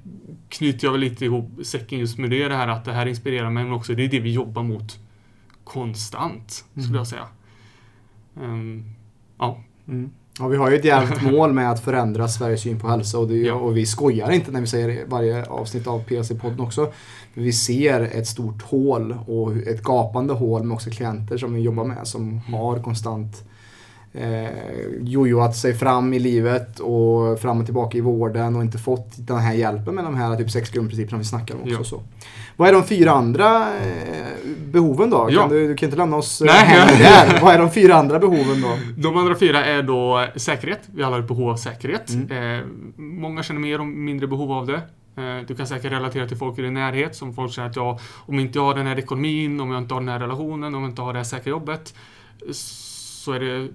[0.48, 3.50] knyter jag väl lite ihop säcken just med det, det här att det här inspirerar
[3.50, 4.98] mig, men också det är det vi jobbar mot
[5.64, 6.96] konstant, skulle mm.
[6.96, 7.28] jag säga.
[8.34, 8.84] Um,
[9.38, 9.60] ja.
[9.88, 10.10] Mm.
[10.38, 13.28] Ja, vi har ju ett jävligt mål med att förändra Sveriges syn på hälsa och,
[13.28, 13.54] det, ja.
[13.54, 16.92] och vi skojar inte när vi säger varje avsnitt av PLC-podden också.
[17.34, 21.84] Vi ser ett stort hål och ett gapande hål med också klienter som vi jobbar
[21.84, 23.44] med som har konstant
[24.12, 24.48] eh,
[25.00, 29.38] jojoat sig fram i livet och fram och tillbaka i vården och inte fått den
[29.38, 31.74] här hjälpen med de här typ sex grundprinciperna vi snackar om också.
[31.74, 31.84] Ja.
[31.84, 32.02] Så.
[32.56, 34.26] Vad är de fyra andra eh,
[34.72, 35.28] behoven då?
[35.30, 35.40] Ja.
[35.40, 36.98] Kan du, du kan inte lämna oss eh, Nej.
[36.98, 37.40] där.
[37.40, 38.78] Vad är de fyra andra behoven då?
[38.96, 40.80] De andra fyra är då säkerhet.
[40.86, 42.10] Vi alla har ett behov av säkerhet.
[42.10, 42.58] Mm.
[42.60, 42.66] Eh,
[42.96, 44.80] många känner mer och mindre behov av det.
[45.22, 47.98] Eh, du kan säkert relatera till folk i din närhet som folk säger att jag,
[48.16, 50.82] om inte jag har den här ekonomin, om jag inte har den här relationen, om
[50.82, 51.94] jag inte har det här säkra jobbet
[52.52, 53.68] så är det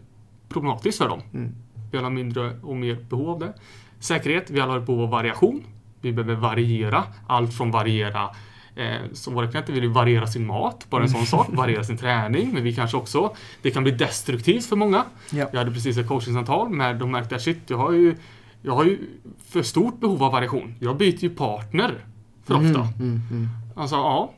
[0.49, 1.21] problematiskt för dem.
[1.33, 1.51] Mm.
[1.91, 3.53] Vi alla har mindre och mer behov av det.
[3.99, 5.63] Säkerhet, vi alla har behov av variation.
[6.01, 7.03] Vi behöver variera.
[7.27, 8.29] Allt från variera
[8.75, 11.47] eh, som våra klienter vill variera sin mat, bara en sån sak.
[11.49, 13.35] Variera sin träning, men vi kanske också...
[13.61, 15.05] Det kan bli destruktivt för många.
[15.31, 15.49] Ja.
[15.51, 18.15] Jag hade precis ett coachingsamtal med de märkte att shit, jag har ju
[18.61, 18.99] jag har ju
[19.47, 20.75] för stort behov av variation.
[20.79, 22.05] Jag byter ju partner
[22.45, 22.67] för ofta.
[22.67, 23.47] Mm, mm, mm.
[23.75, 24.33] Alltså, ja.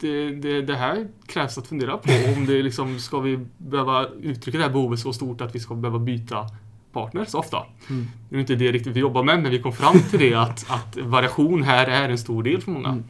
[0.00, 2.10] Det, det, det, här krävs att fundera på.
[2.36, 5.74] Om det liksom, ska vi behöva uttrycka det här behovet så stort att vi ska
[5.74, 6.46] behöva byta
[6.92, 7.66] partner så ofta.
[7.90, 8.06] Mm.
[8.28, 10.70] Det är inte det riktigt vi jobbar med, men vi kom fram till det att,
[10.70, 12.88] att variation här är en stor del för många.
[12.88, 13.04] Mm.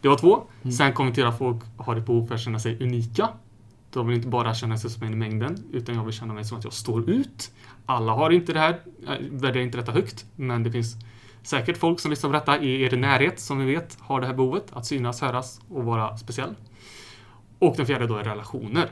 [0.00, 0.42] Det var två.
[0.62, 0.72] Mm.
[0.72, 3.28] Sen kom vi till att folk har ett behov för att känna sig unika.
[3.90, 6.44] De vill inte bara känna sig som en i mängden, utan jag vill känna mig
[6.44, 7.50] som att jag står ut.
[7.86, 10.96] Alla har inte det här, äh, värderar inte detta högt, men det finns
[11.42, 14.34] säkert folk som lyssnar på detta i er närhet, som vi vet har det här
[14.34, 16.54] behovet att synas, höras och vara speciell.
[17.58, 18.90] Och den fjärde då är relationer.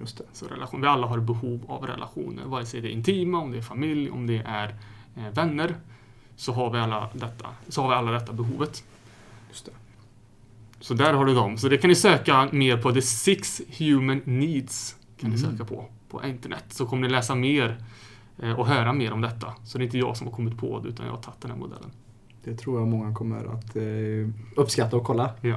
[0.00, 0.24] Just det.
[0.32, 3.58] Så relation, vi alla har behov av relationer, vare sig det är intima, om det
[3.58, 4.74] är familj, om det är
[5.16, 5.76] eh, vänner,
[6.36, 8.84] så har vi alla detta, så har vi alla detta behovet.
[9.48, 9.72] Just det.
[10.80, 11.58] Så där har du dem.
[11.58, 14.96] Så det kan ni söka mer på The Six Human Needs.
[15.20, 15.40] Kan mm.
[15.40, 16.64] ni söka på, på internet.
[16.68, 17.78] Så kommer ni läsa mer
[18.42, 19.54] eh, och höra mer om detta.
[19.64, 21.50] Så det är inte jag som har kommit på det, utan jag har tagit den
[21.50, 21.90] här modellen.
[22.44, 23.82] Det tror jag många kommer att eh,
[24.56, 25.30] uppskatta och kolla.
[25.40, 25.56] Ja.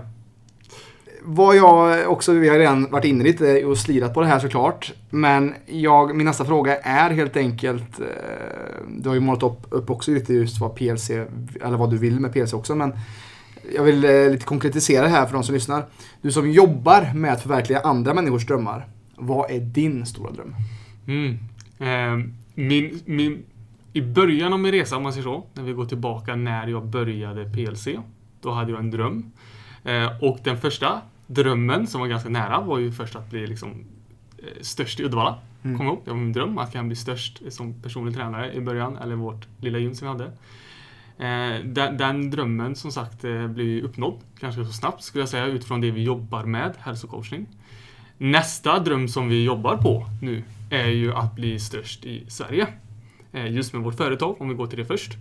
[1.23, 4.93] Vad jag också, vi har redan varit inne lite och slirat på det här såklart.
[5.09, 8.05] Men jag, min nästa fråga är helt enkelt, eh,
[8.89, 12.19] du har ju målat upp, upp också lite just vad PLC, eller vad du vill
[12.19, 12.75] med PLC också.
[12.75, 12.93] Men
[13.75, 15.85] jag vill eh, lite konkretisera det här för de som lyssnar.
[16.21, 18.87] Du som jobbar med att förverkliga andra människors drömmar.
[19.15, 20.55] Vad är din stora dröm?
[21.07, 21.37] Mm.
[21.79, 23.43] Eh, min, min,
[23.93, 26.85] I början av min resa, om man säger så, när vi går tillbaka när jag
[26.85, 27.87] började PLC,
[28.41, 29.31] då hade jag en dröm.
[29.83, 33.69] Eh, och den första drömmen, som var ganska nära, var ju först att bli liksom,
[34.37, 35.37] eh, störst i Uddevalla.
[35.63, 35.77] Mm.
[35.77, 38.61] Kom ihåg, det var min dröm att jag kan bli störst som personlig tränare i
[38.61, 40.31] början, eller vårt lilla gym som vi hade.
[41.17, 45.45] Eh, den, den drömmen som sagt eh, blir uppnådd ganska så snabbt skulle jag säga
[45.45, 47.47] utifrån det vi jobbar med, hälsocoachning.
[48.17, 52.67] Nästa dröm som vi jobbar på nu är ju att bli störst i Sverige.
[53.31, 55.11] Eh, just med vårt företag, om vi går till det först.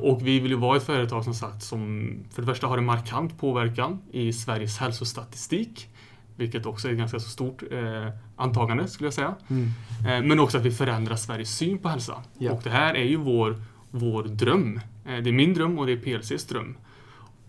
[0.00, 2.84] Och vi vill ju vara ett företag som sagt som för det första har en
[2.84, 5.88] markant påverkan i Sveriges hälsostatistik.
[6.36, 9.34] Vilket också är ett ganska så stort eh, antagande skulle jag säga.
[9.48, 10.28] Mm.
[10.28, 12.22] Men också att vi förändrar Sveriges syn på hälsa.
[12.38, 12.52] Ja.
[12.52, 13.56] Och det här är ju vår,
[13.94, 14.80] vår dröm.
[15.04, 16.76] Eh, det är min dröm och det är PLCs dröm.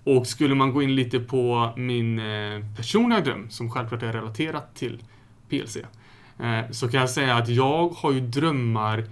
[0.04, 4.76] Och skulle man gå in lite på min eh, personliga dröm, som självklart är relaterat
[4.76, 5.04] till
[5.50, 5.78] PLC,
[6.40, 9.06] eh, så kan jag säga att jag har ju drömmar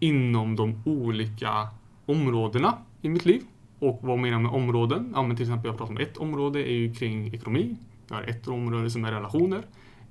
[0.00, 1.68] inom de olika
[2.06, 3.42] områdena i mitt liv.
[3.78, 5.12] Och vad menar jag med områden?
[5.14, 7.76] Ja, men till exempel jag pratar om ett område är ju kring ekonomi.
[8.08, 9.62] Jag har ett område som är relationer.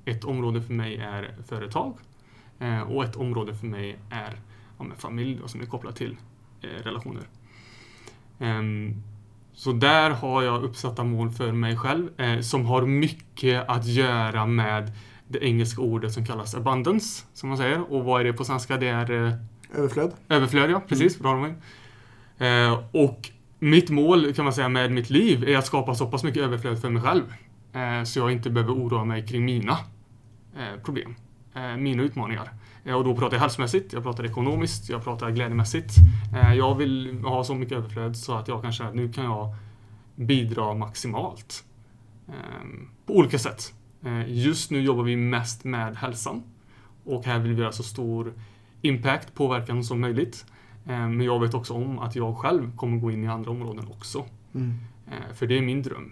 [0.06, 1.93] Ett område för mig är företag.
[2.88, 4.39] Och ett område för mig är
[4.77, 6.17] ja, familj då, som är kopplat till
[6.62, 7.24] relationer.
[8.39, 9.04] Ehm,
[9.54, 14.45] så där har jag uppsatta mål för mig själv eh, som har mycket att göra
[14.45, 14.91] med
[15.28, 17.93] det engelska ordet som kallas abundance, som man säger.
[17.93, 18.78] Och vad är det på svenska?
[18.78, 19.34] Det är eh,
[19.74, 20.12] Överflöd.
[20.30, 20.82] Överflöd, ja.
[20.88, 21.19] Precis.
[21.19, 21.56] Bra Robin.
[22.38, 26.24] Eh, och mitt mål kan man säga med mitt liv är att skapa så pass
[26.24, 27.34] mycket överflöd för mig själv.
[27.74, 29.78] Eh, så jag inte behöver oroa mig kring mina
[30.58, 31.15] eh, problem.
[31.54, 32.50] Eh, mina utmaningar.
[32.84, 35.96] Eh, och då pratar jag hälsomässigt, jag pratar ekonomiskt, jag pratar glädjemässigt.
[36.34, 39.24] Eh, jag vill ha så mycket överflöd så att jag kan känna att nu kan
[39.24, 39.56] jag
[40.15, 41.63] bidra maximalt.
[42.28, 42.34] Eh,
[43.06, 43.74] på olika sätt.
[44.02, 46.44] Eh, just nu jobbar vi mest med hälsan.
[47.04, 48.34] Och här vill vi göra så stor
[48.82, 50.46] impact, påverkan som möjligt.
[50.84, 54.26] Men jag vet också om att jag själv kommer gå in i andra områden också.
[54.56, 54.74] Mm.
[55.34, 56.12] För det är min dröm.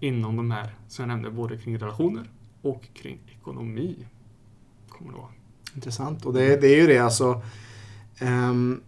[0.00, 2.30] Inom de här som jag nämnde, både kring relationer
[2.62, 3.96] och kring ekonomi.
[4.98, 5.28] Kommer det vara.
[5.74, 6.26] Intressant.
[6.26, 7.42] Och det, det är ju det alltså.
[8.18, 8.80] ehm,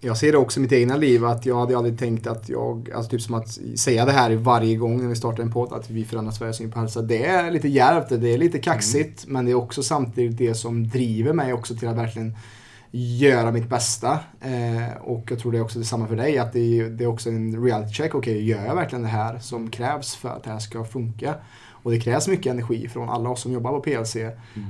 [0.00, 2.90] jag ser det också i mitt egna liv att jag hade aldrig tänkt att jag,
[2.94, 5.90] alltså typ som att säga det här varje gång när vi startar en podd, att
[5.90, 7.02] vi förändrar Sveriges syn på hälsa.
[7.02, 10.88] Det är lite djärvt, det är lite kaxigt, men det är också samtidigt det som
[10.88, 12.36] driver mig också till att verkligen
[12.96, 14.18] göra mitt bästa.
[14.40, 17.08] Eh, och jag tror det är också detsamma för dig, att det är, det är
[17.08, 18.14] också en reality check.
[18.14, 21.34] Okej, gör jag verkligen det här som krävs för att det här ska funka?
[21.86, 24.16] Och det krävs mycket energi från alla oss som jobbar på PLC.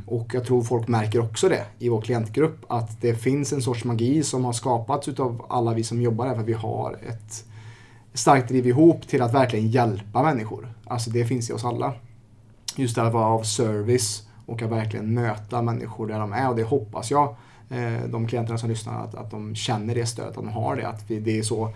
[0.07, 2.65] Och jag tror folk märker också det i vår klientgrupp.
[2.69, 6.35] Att det finns en sorts magi som har skapats utav alla vi som jobbar här.
[6.35, 7.45] För att vi har ett
[8.15, 10.75] starkt driv ihop till att verkligen hjälpa människor.
[10.85, 11.95] Alltså det finns i oss alla.
[12.77, 16.51] Just det att vara av service och att verkligen möta människor där de är.
[16.51, 17.37] Och det hoppas jag,
[18.09, 20.89] de klienterna som lyssnar, att, att de känner det stödet, att de har det.
[20.89, 21.73] Att vi, det är så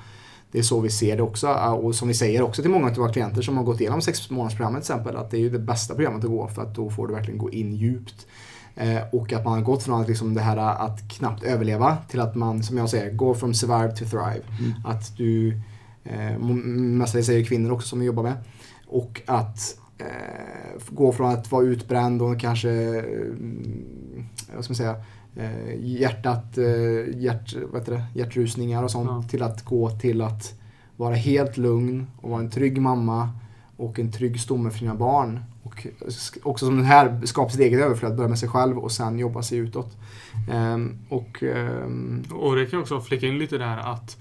[0.53, 1.49] det är så vi ser det också.
[1.53, 4.31] Och som vi säger också till många av våra klienter som har gått igenom sex
[4.31, 5.17] månadersprogrammet till exempel.
[5.17, 7.39] Att det är ju det bästa programmet att gå för att då får du verkligen
[7.39, 8.27] gå in djupt.
[8.75, 12.21] Eh, och att man har gått från att, liksom det här att knappt överleva till
[12.21, 14.43] att man, som jag säger, går from survive to thrive.
[14.85, 15.61] Att du,
[16.05, 18.37] eh, mestadels är det kvinnor också som vi jobbar med.
[18.87, 23.05] Och att eh, gå från att vara utbränd och kanske, eh,
[24.55, 24.97] vad ska man säga,
[25.37, 29.29] eh, hjärtat, eh, hjärt, vad heter det, hjärtrusningar och sånt Ja.
[29.31, 30.55] till att gå till att
[30.97, 33.31] vara helt lugn och vara en trygg mamma
[33.77, 35.41] och en trygg stomme för dina barn.
[35.63, 35.87] Och
[36.43, 39.43] också som den här, skapa sitt eget överflöd, börja med sig själv och sen jobba
[39.43, 39.97] sig utåt.
[40.51, 44.17] Ehm, och ehm, Och det kan jag också flika in lite där att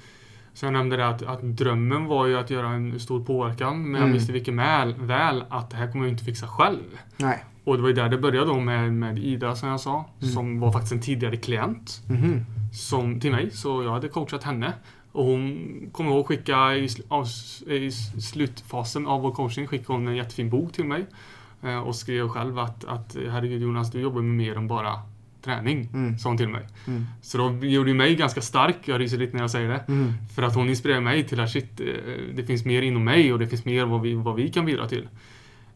[0.60, 3.94] så jag nämnde det att, att drömmen var ju att göra en stor påverkan men
[3.94, 4.14] jag Mm.
[4.14, 6.84] visste mycket väl, väl att det här kommer jag inte fixa själv.
[7.18, 7.44] nej.
[7.64, 10.34] Och det var ju där det började då med, med Ida som jag sa, Mm.
[10.34, 12.46] som var faktiskt en tidigare klient Mhm.
[12.74, 13.52] som, till mig.
[13.52, 14.74] Så jag hade coachat henne.
[15.12, 15.58] Och hon
[15.92, 17.26] kommer ihåg skicka i, av,
[17.68, 17.92] i
[18.22, 21.06] slutfasen av vår coaching skickade hon en jättefin bok till mig.
[21.64, 24.94] Eh, och skrev själv att, att herregud Jonas, du jobbar med mer än bara
[25.42, 25.90] träning.
[25.94, 26.18] Mm.
[26.18, 26.68] Sa hon till mig.
[26.88, 27.06] Mm.
[27.22, 29.84] Så då gjorde det mig ganska stark, jag ryser lite när jag säger det.
[29.88, 30.14] Mm.
[30.36, 31.86] För att hon inspirerar mig till att shit, eh,
[32.36, 34.88] det finns mer inom mig och det finns mer vad vi, vad vi kan bidra
[34.88, 35.08] till.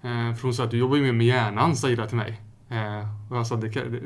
[0.01, 2.41] Eh, För hon sa att du jobbar ju mer med hjärnan, sa Ida till mig.
[2.69, 3.99] Eh, Och jag sa det, det,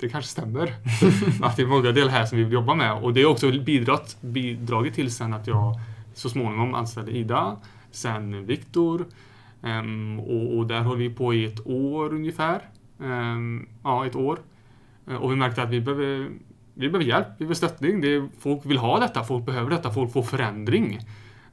[0.00, 0.74] det kanske stämmer.
[1.42, 2.92] att det är många delar här som vi vill jobba med.
[2.92, 5.74] Och det har också bidragit, bidragit till sen att jag
[6.14, 7.56] så småningom anställde Ida,
[7.90, 9.04] sen Viktor.
[9.62, 12.60] ehm, och, och där håller vi på i ett år ungefär.
[13.02, 14.38] Ehm, ja, ett år.
[15.08, 16.30] Eh, Och vi märkte att vi behöver,
[16.74, 18.00] vi behöver hjälp, vi behöver stöttning.
[18.00, 20.98] Det är, folk vill ha detta, folk behöver detta, folk får förändring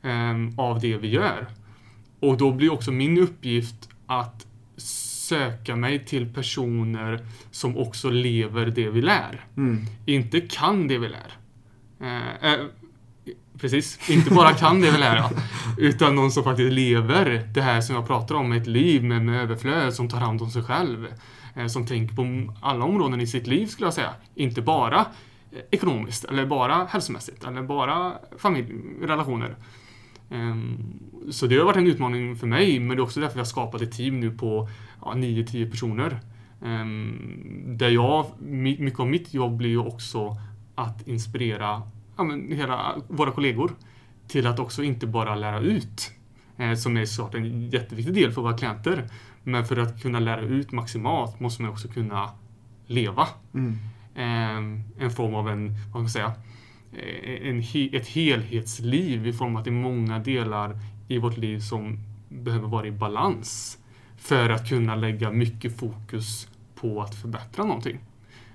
[0.02, 1.48] ehm, av det vi gör.
[2.20, 7.20] Och då blir också min uppgift att söka mig till personer
[7.52, 9.46] som också lever det vi lär.
[9.58, 9.86] Mm.
[10.06, 11.34] Inte kan det vi lär.
[12.02, 12.60] Eh, eh,
[13.60, 15.24] precis, inte bara kan det vi lär,
[15.78, 19.42] utan någon som faktiskt lever det här som jag pratar om, ett liv med, med
[19.42, 21.08] överflöd, som tar hand om sig själv.
[21.56, 24.14] Eh, som tänker på alla områden i sitt liv skulle jag säga.
[24.36, 25.00] Inte bara
[25.52, 29.56] eh, ekonomiskt eller bara hälsomässigt eller bara familjerelationer.
[30.30, 30.78] Ehm,
[31.30, 33.46] så det har varit en utmaning för mig, men det är också därför vi har
[33.46, 34.70] skapat ett team nu på
[35.02, 36.20] ja, 9-10 personer.
[36.66, 40.38] Ehm, där jag, mycket av mitt jobb blir ju också
[40.76, 41.82] att inspirera
[42.18, 43.72] ja, men hela våra kollegor
[44.28, 46.12] till att också inte bara lära ut,
[46.58, 49.10] eh, som är såklart en jätteviktig del för våra klienter.
[49.44, 52.30] Men för att kunna lära ut maximalt måste man också kunna
[52.86, 53.28] leva.
[53.54, 53.78] Mm.
[54.16, 56.34] Ehm, en form av en, vad ska man säga,
[56.94, 57.60] eh, en,
[57.94, 62.00] ett helhetsliv i form av att det är många delar i vårt liv som
[62.30, 63.78] behöver vara i balans
[64.18, 68.00] för att kunna lägga mycket fokus på att förbättra någonting.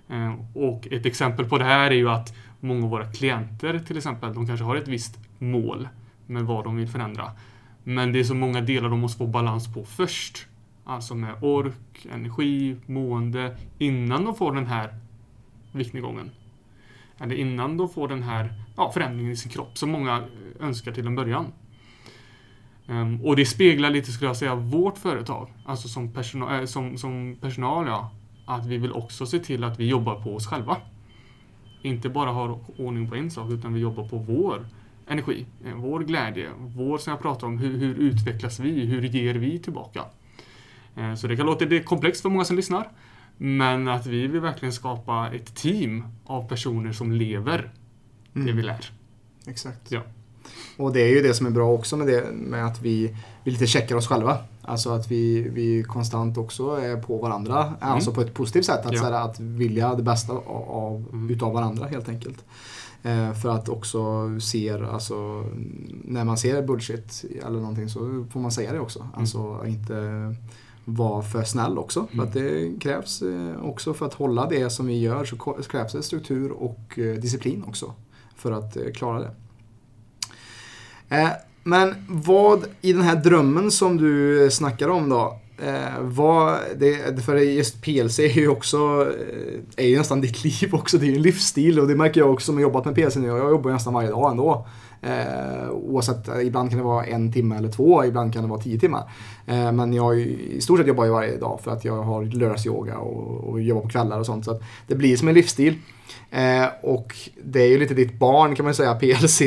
[0.09, 3.97] Ehm, och ett exempel på det här är ju att många av våra klienter till
[3.97, 5.89] exempel, de kanske har ett visst mål
[6.27, 7.33] med vad de vill förändra.
[7.85, 10.47] Men det är så många delar de måste få balans på först.
[10.89, 14.95] Alltså med ork, energi, mående innan de får den här
[15.73, 16.31] viktnedgången.
[17.19, 20.93] Eller innan de får den här ja, förändringen i sin kropp som många eh, önskar
[20.93, 21.47] till en början.
[22.87, 25.49] Um, och det speglar lite, skulle jag säga, vårt företag.
[25.65, 28.11] Alltså som, persona äh, eh, som, som personal, ja.
[28.45, 30.77] Att vi vill också se till att vi jobbar på oss själva.
[31.83, 34.67] Inte bara har ordning på en sak, utan vi jobbar på vår
[35.07, 38.85] energi, ehm, vår glädje, vår, som jag pratar om, hur, hur utvecklas vi?
[38.85, 40.05] Hur ger vi tillbaka?
[40.97, 42.89] Eh, så det kan låta det komplext för många som lyssnar.
[43.37, 47.73] Men att vi vill verkligen skapa ett team av personer som lever
[48.35, 48.47] mm.
[48.47, 48.91] det vi lär.
[49.47, 49.93] Exakt.
[49.93, 50.01] Ja.
[50.77, 53.51] Och det är ju det som är bra också med det med att vi, vi
[53.51, 54.39] lite checkar oss själva.
[54.63, 57.65] Alltså att vi, vi konstant också är på varandra.
[57.65, 57.77] Mm.
[57.81, 58.87] Alltså på ett positivt sätt.
[58.87, 58.99] Att, ja.
[58.99, 61.31] såhär, att vilja det bästa av, mm.
[61.31, 62.45] utav varandra helt enkelt.
[63.03, 65.45] Eh, för att också se, alltså
[66.05, 68.99] när man ser bullshit eller någonting så får man säga det också.
[68.99, 69.13] Mm.
[69.15, 69.95] Alltså inte
[70.89, 72.01] vara för snäll också.
[72.01, 72.17] Mm.
[72.17, 75.37] För att det krävs eh, också för att hålla det som vi gör så
[75.69, 77.95] krävs det struktur och eh, disciplin också.
[78.37, 79.31] För att eh, klara det.
[81.63, 85.39] Men vad i den här drömmen som du snackar om då.
[86.01, 89.13] vad det, för just PLC är ju också
[89.77, 90.99] är ju nästan ditt liv också.
[90.99, 93.17] Det är ju en livsstil och det märker jag också som har jobbat med PLC
[93.17, 93.27] nu.
[93.27, 94.67] Jag jobbar nästan varje dag ändå.
[95.03, 98.79] Eh, oavsett, ibland kan det vara en timme eller två, ibland kan det vara tio
[98.79, 99.11] timmar.
[99.47, 102.99] Eh, men jag i stort sett jobbar ju varje dag för att jag har lördagsyoga
[102.99, 104.45] och, och jobbar på kvällar och sånt.
[104.45, 105.79] Så det blir som en livsstil.
[106.31, 109.41] Eh, och det är ju lite ditt barn kan man säga, PLC.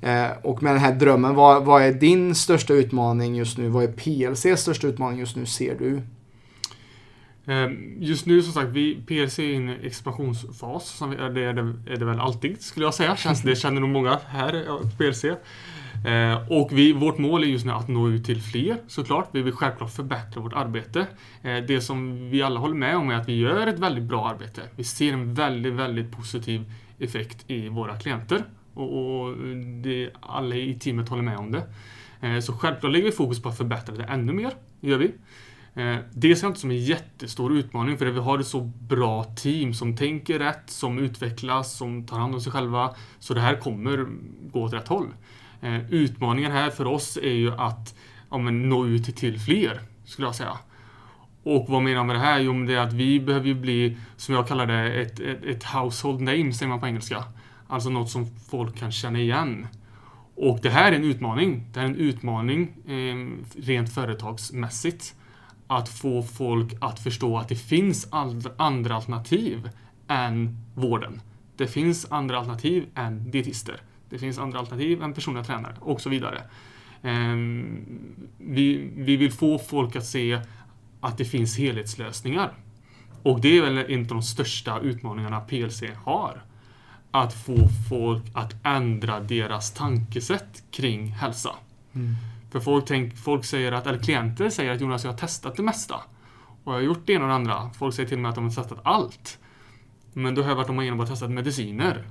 [0.00, 3.68] Eh, och med den här drömmen, vad, vad är din största utmaning just nu?
[3.68, 6.02] Vad är PLCs största utmaning just nu ser du?
[7.46, 10.88] Ehm, just nu som sagt, vi, PLC är i en expansionsfas.
[10.88, 13.16] Som det, är det, är det väl alltid skulle jag säga.
[13.16, 15.24] Känns, det känner nog många här på PLC.
[16.06, 19.28] Ehm, och vi, vårt mål är just nu att nå ut till fler såklart.
[19.32, 21.06] Vi vill självklart förbättra vårt arbete.
[21.42, 24.28] Ehm, det som vi alla håller med om är att vi gör ett väldigt bra
[24.28, 24.62] arbete.
[24.76, 28.44] Vi ser en väldigt, väldigt positiv effekt i våra klienter.
[28.74, 29.36] Och, och
[29.82, 31.62] det, alla i teamet håller med om det.
[32.42, 34.52] Så självklart lägger vi fokus på att förbättra det ännu mer.
[34.80, 35.12] gör vi.
[35.74, 39.24] Eh, det ser jag inte som en jättestor utmaning för vi har ett så bra
[39.24, 42.94] team som tänker rätt, som utvecklas, som tar hand om sig själva.
[43.18, 44.06] Så det här kommer
[44.52, 45.08] gå åt rätt håll.
[45.60, 47.94] Eh, utmaningen här för oss är ju att
[48.30, 50.58] ja, men, nå ut till fler, skulle jag säga.
[51.42, 52.40] Och vad menar jag med det här?
[52.40, 55.44] Jo, men det är att vi behöver ju bli, som jag kallar det, ett, ett,
[55.44, 57.24] ett household name, säger man på engelska.
[57.68, 59.66] Alltså något som folk kan känna igen.
[60.34, 61.64] Och det här är en utmaning.
[61.72, 63.16] Det här är en utmaning eh,
[63.62, 65.14] rent företagsmässigt
[65.70, 68.08] att få folk att förstå att det finns
[68.56, 69.70] andra alternativ
[70.08, 71.20] än vården.
[71.56, 73.80] Det finns andra alternativ än dietister.
[74.08, 76.42] Det finns andra alternativ än personliga tränare och så vidare.
[77.02, 77.86] Ehm,
[78.38, 80.40] vi, vi vill få folk att se
[81.00, 82.52] att det finns helhetslösningar.
[83.22, 86.44] Och det är väl en av de största utmaningarna PLC har.
[87.10, 91.50] Att få folk att ändra deras tankesätt kring hälsa.
[91.92, 92.14] Mm.
[92.50, 95.62] För folk, tänk, folk säger att, eller klienter säger att Jonas, jag har testat det
[95.62, 95.94] mesta.
[96.64, 97.70] Och jag har gjort det ena och det andra.
[97.70, 99.38] Folk säger till mig att de har testat allt.
[100.12, 102.08] Men då har jag varit med och testat mediciner.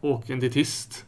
[0.00, 1.06] Och en dietist.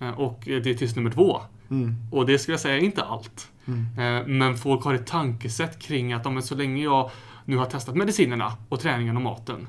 [0.00, 1.40] Eh, och dietist nummer två.
[1.70, 1.94] Mm.
[2.10, 3.50] Och det skulle jag säga är inte allt.
[3.66, 3.98] Mm.
[3.98, 7.10] Eh, men folk har ett tankesätt kring att om så länge jag
[7.44, 9.68] nu har testat medicinerna och träningen och maten.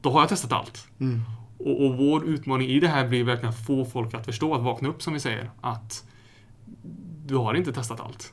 [0.00, 0.88] Då har jag testat allt.
[1.00, 1.22] Mm.
[1.58, 4.62] Och, och, vår utmaning i det här blir verkligen att få folk att förstå, att
[4.62, 5.50] vakna upp som vi säger.
[5.60, 6.04] Att
[7.26, 8.32] du har inte testat allt.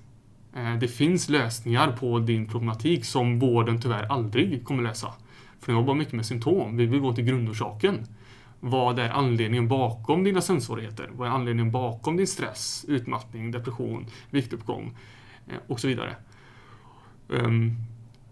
[0.55, 5.13] Eh, det finns lösningar på din problematik som vården tyvärr aldrig kommer lösa.
[5.59, 6.77] För den jobbar mycket med symptom.
[6.77, 8.05] Vi vill gå till grundorsaken.
[8.59, 11.09] Vad är anledningen bakom dina sömnsvårigheter?
[11.13, 14.97] Vad är anledningen bakom din stress, utmattning, depression, viktuppgång
[15.47, 16.15] eh, och så vidare?
[17.33, 17.71] Ehm,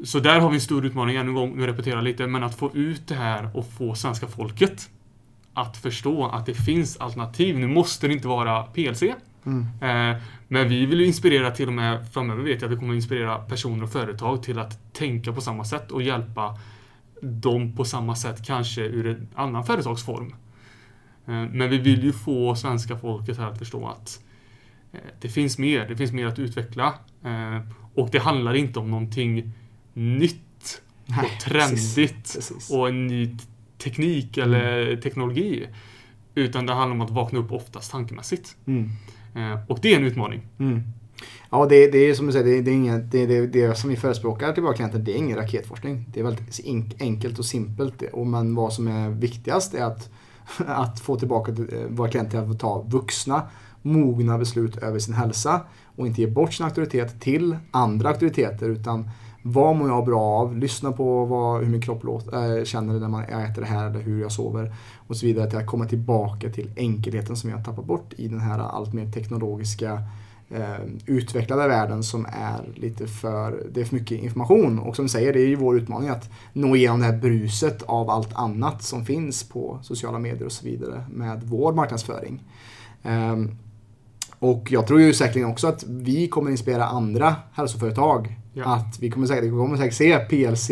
[0.03, 2.43] så där har vi en stor utmaning, ännu en gång, nu repeterar jag lite, men
[2.43, 4.89] att få ut det här och få svenska folket
[5.53, 7.59] att förstå att det finns alternativ.
[7.59, 9.03] Nu måste det inte vara PLC.
[9.45, 9.67] Mm.
[9.81, 12.93] Eh, men vi vill ju inspirera till och med, framöver vet jag att vi kommer
[12.93, 16.59] inspirera personer och företag till att tänka på samma sätt och hjälpa
[17.21, 20.35] dem på samma sätt, kanske ur en annan företagsform.
[21.27, 24.23] Eh, Men vi vill ju få svenska folket här att förstå att
[24.91, 26.93] eh, det finns mer, det finns mer att utveckla.
[27.95, 29.51] Och det handlar inte om någonting
[29.93, 32.69] nytt Nej, och trendigt Precis.
[32.71, 33.37] och en ny
[33.77, 35.67] teknik eller teknologi.
[36.35, 38.55] Utan det handlar om att vakna upp oftast tankemässigt.
[38.65, 38.89] Mm.
[39.35, 40.41] Eh, och det är en utmaning.
[40.59, 40.81] Mm.
[41.49, 43.89] Ja, det, det är som du säger, det, det, är inga, det, det, det som
[43.89, 46.05] vi förespråkar till våra klienter, det är ingen raketforskning.
[46.13, 48.03] Det är väldigt enkelt och simpelt.
[48.13, 50.09] Och men vad som är viktigast är att,
[50.57, 53.41] att få tillbaka eh, våra klienter att ta vuxna,
[53.81, 55.61] mogna beslut över sin hälsa
[55.95, 59.09] och inte ge bort sin auktoritet till andra auktoriteter utan
[59.43, 60.57] vad mår jag bra av?
[60.57, 63.99] Lyssna på vad, hur min kropp låter, äh, känner när man äter det här eller
[63.99, 64.73] hur jag sover
[65.07, 65.49] och så vidare.
[65.49, 68.93] Till att komma tillbaka till enkelheten som vi har tappat bort i den här allt
[68.93, 70.03] mer teknologiska
[70.49, 74.79] eh, utvecklade världen som är lite för, det är för mycket information.
[74.79, 77.81] Och som du säger, det är ju vår utmaning att nå igenom det här bruset
[77.83, 82.43] av allt annat som finns på sociala medier och så vidare med vår marknadsföring.
[83.03, 83.49] Ehm,
[84.39, 88.40] och jag tror ju säkerligen också att vi kommer inspirera andra hälsoföretag.
[88.53, 88.65] Ja.
[88.75, 90.69] Att vi kommer säkert, vi kommer säkert se PLC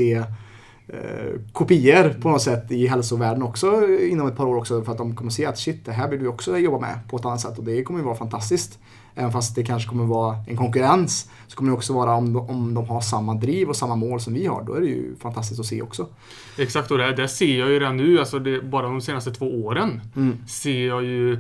[0.88, 4.98] eh, kopior på något sätt i hälsovärlden också inom ett par år också för att
[4.98, 7.42] de kommer se att shit, det här vill vi också jobba med på ett annat
[7.42, 8.80] sätt och det kommer ju vara fantastiskt.
[9.16, 12.50] Även fast det kanske kommer vara en konkurrens så kommer det också vara om de,
[12.50, 14.64] om de har samma driv och samma mål som vi har.
[14.64, 16.08] Då är det ju fantastiskt att se också.
[16.58, 19.66] Exakt, och det, det ser jag ju redan nu, alltså det, bara de senaste två
[19.66, 20.38] åren, Mm.
[20.48, 21.38] ser jag ju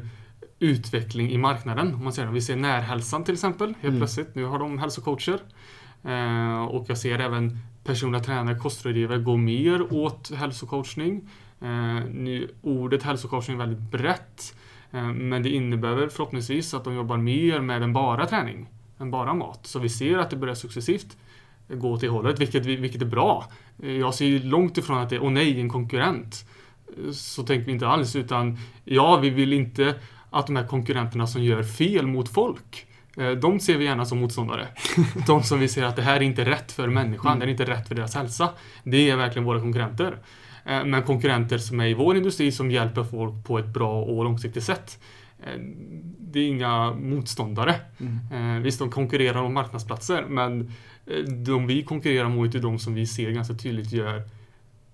[0.59, 1.93] utveckling i marknaden.
[1.93, 2.25] Om man det.
[2.25, 3.97] Vi ser närhälsan till exempel, helt Mm.
[3.99, 4.35] plötsligt.
[4.35, 5.39] Nu har de hälsocoacher.
[6.03, 11.29] Eh, och jag ser även personliga tränare, kostrådgivare gå mer åt hälsocoachning.
[11.61, 14.55] Eh, nu, ordet hälsocoachning är väldigt brett.
[14.91, 18.67] Eh, men det innebär väl förhoppningsvis att de jobbar mer med än bara träning,
[18.99, 19.59] än bara mat.
[19.63, 21.17] Så vi ser att det börjar successivt
[21.67, 23.45] gå åt det hållet, vilket, vilket är bra.
[23.83, 26.45] Eh, jag ser ju långt ifrån att det är, åh nej, en konkurrent.
[26.87, 29.95] Eh, så tänker vi inte alls, utan ja, vi vill inte
[30.29, 32.98] att de här konkurrenterna som gör fel mot folk, eh,
[33.41, 34.67] de ser vi gärna som motståndare.
[35.27, 37.65] De som vi ser att det här är inte rätt för människan, det är inte
[37.65, 38.49] rätt för deras hälsa.
[38.83, 40.17] Det är verkligen våra konkurrenter.
[40.65, 44.23] Eh, Men konkurrenter som är i vår industri som hjälper folk på ett bra och
[44.23, 44.99] långsiktigt sätt.
[45.43, 45.59] eh,
[46.19, 47.75] Det är inga motståndare.
[47.99, 48.55] Mm.
[48.57, 50.71] Eh, Visst, de konkurrerar om marknadsplatser, men
[51.07, 54.23] eh, de vi konkurrerar mot är de som vi ser ganska tydligt gör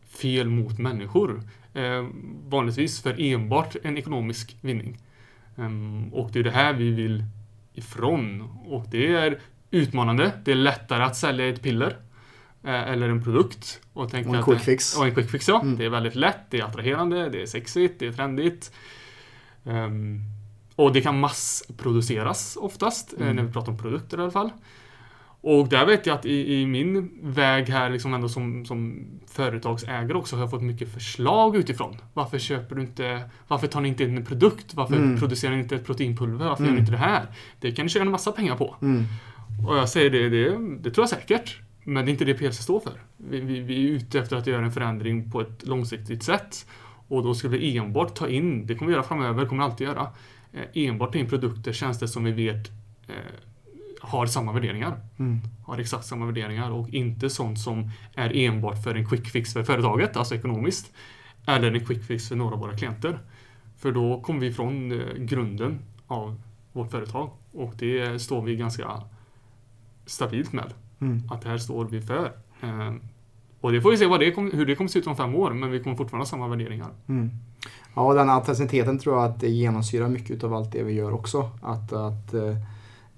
[0.10, 1.44] fel mot människor.
[1.74, 2.06] Eh,
[2.50, 4.98] vanligtvis för enbart en ekonomisk vinning.
[5.58, 7.24] Ehm, och det är det här vi vill
[7.76, 8.42] ifrån.
[8.66, 9.40] Och det är
[9.72, 10.32] utmanande.
[10.46, 11.98] Det är lättare att sälja ett piller
[12.64, 13.82] eh, eller en produkt.
[13.94, 14.98] Och, tänka Och en quick det- fix.
[14.98, 15.62] Och en quick fix, ja.
[15.62, 15.78] Mm.
[15.78, 18.72] Det är väldigt lätt, det är attraherande, det är sexigt, det är trendigt.
[19.66, 20.20] Ehm,
[20.76, 23.36] och det kan massproduceras oftast, eh, Mm.
[23.36, 24.50] när vi pratar om produkter i alla fall.
[25.48, 30.14] Och där vet jag att i, i min väg här, liksom ändå som, som företagsägare
[30.14, 31.98] också, har jag fått mycket förslag utifrån.
[32.14, 34.74] Varför köper du inte, varför tar ni inte in en produkt?
[34.74, 35.20] Varför Mm.
[35.20, 36.46] producerar ni inte ett proteinpulver?
[36.46, 36.76] Varför gör Mm.
[36.76, 37.26] ni inte det här?
[37.60, 38.76] Det kan ni tjäna massa pengar på.
[38.82, 39.04] Mm.
[39.68, 41.60] Och jag säger det, det, det tror jag säkert.
[41.84, 42.94] Men det är inte det PLC står för.
[43.18, 46.66] Vi, vi, vi är ute efter att göra en förändring på ett långsiktigt sätt.
[47.08, 49.88] Och då ska vi enbart ta in, det kommer vi göra framöver, kommer vi alltid
[49.88, 50.08] göra,
[50.54, 52.68] eh, enbart ta in produkter, tjänster som vi vet
[53.08, 53.14] eh,
[54.06, 55.00] har samma värderingar.
[55.18, 55.40] Mm.
[55.66, 59.64] Har exakt samma värderingar och inte sånt som är enbart för en quick fix för
[59.64, 60.92] företaget, alltså ekonomiskt.
[61.48, 63.20] Eller en quick fix för några av våra klienter.
[63.78, 66.42] För då kommer vi ifrån eh, grunden av
[66.74, 67.30] vårt företag.
[67.52, 69.02] Och det står vi ganska
[70.06, 70.74] stabilt med.
[71.02, 71.22] Mm.
[71.32, 72.32] Att det här står vi för.
[72.62, 72.94] Eh,
[73.62, 75.36] Och det får vi se vad det kom, hur det kommer se ut om fem
[75.36, 76.90] år, men vi kommer fortfarande ha samma värderingar.
[77.08, 77.30] Mm.
[77.96, 81.50] Ja, den autenticiteten tror jag att det genomsyrar mycket av allt det vi gör också.
[81.62, 82.56] Att, att eh,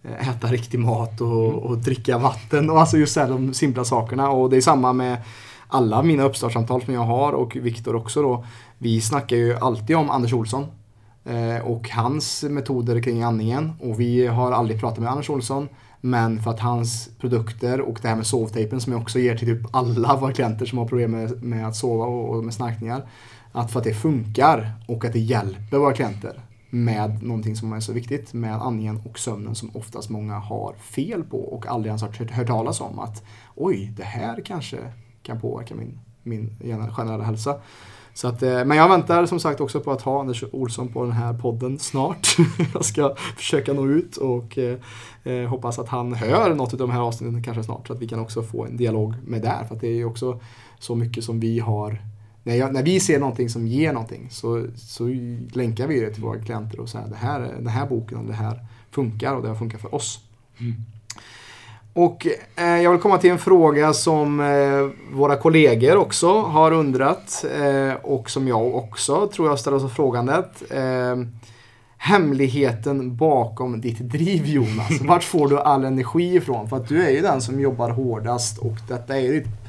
[0.03, 4.29] äta riktig mat och, och dricka vatten och alltså just här, de simpla sakerna.
[4.29, 5.17] Och det är samma med
[5.67, 8.45] alla mina uppstartssamtal som jag har och Viktor också då.
[8.77, 10.65] Vi snackar ju alltid om Anders Olsson
[11.25, 13.73] eh, och hans metoder kring andningen.
[13.81, 15.69] Och vi har aldrig pratat med Anders Olsson.
[16.01, 19.47] Men för att hans produkter och det här med sovtejpen som jag också ger till
[19.47, 23.05] typ alla våra klienter som har problem med, med att sova och, och med snarkningar.
[23.51, 27.79] Att för att det funkar och att det hjälper våra klienter med någonting som är
[27.79, 32.01] så viktigt med andningen och sömnen som oftast många har fel på och aldrig ens
[32.01, 33.23] har hört, talas om att
[33.55, 34.77] oj, det här kanske
[35.23, 36.55] kan påverka min, min
[36.95, 37.55] generella hälsa.
[38.17, 41.03] Så att, eh, men jag väntar som sagt också på att ha Anders Olsson på
[41.03, 42.37] den här podden snart.
[42.73, 44.77] jag ska försöka nå ut och eh,
[45.23, 48.07] eh, hoppas att han hör något av de här avsnitten kanske snart så att vi
[48.07, 49.65] kan också få en dialog med där.
[49.67, 50.39] För att det är ju också
[50.79, 52.01] så mycket som vi har
[52.47, 55.07] när, jag, när vi ser någonting som ger någonting så, så
[55.53, 58.33] länkar vi det till våra klienter och säger det här, den här boken och det
[58.33, 58.59] här
[58.91, 60.19] funkar och det har funkat för oss.
[60.59, 60.73] Mm.
[61.93, 67.45] Och eh, jag vill komma till en fråga som eh, våra kollegor också har undrat
[67.59, 70.63] eh, och som jag också tror jag ställer oss frågandet.
[70.71, 71.15] Eh,
[71.97, 75.01] hemligheten bakom ditt driv Jonas.
[75.01, 76.69] Vart får du all energi ifrån?
[76.69, 79.66] För att du är ju den som jobbar hårdast och detta är ditt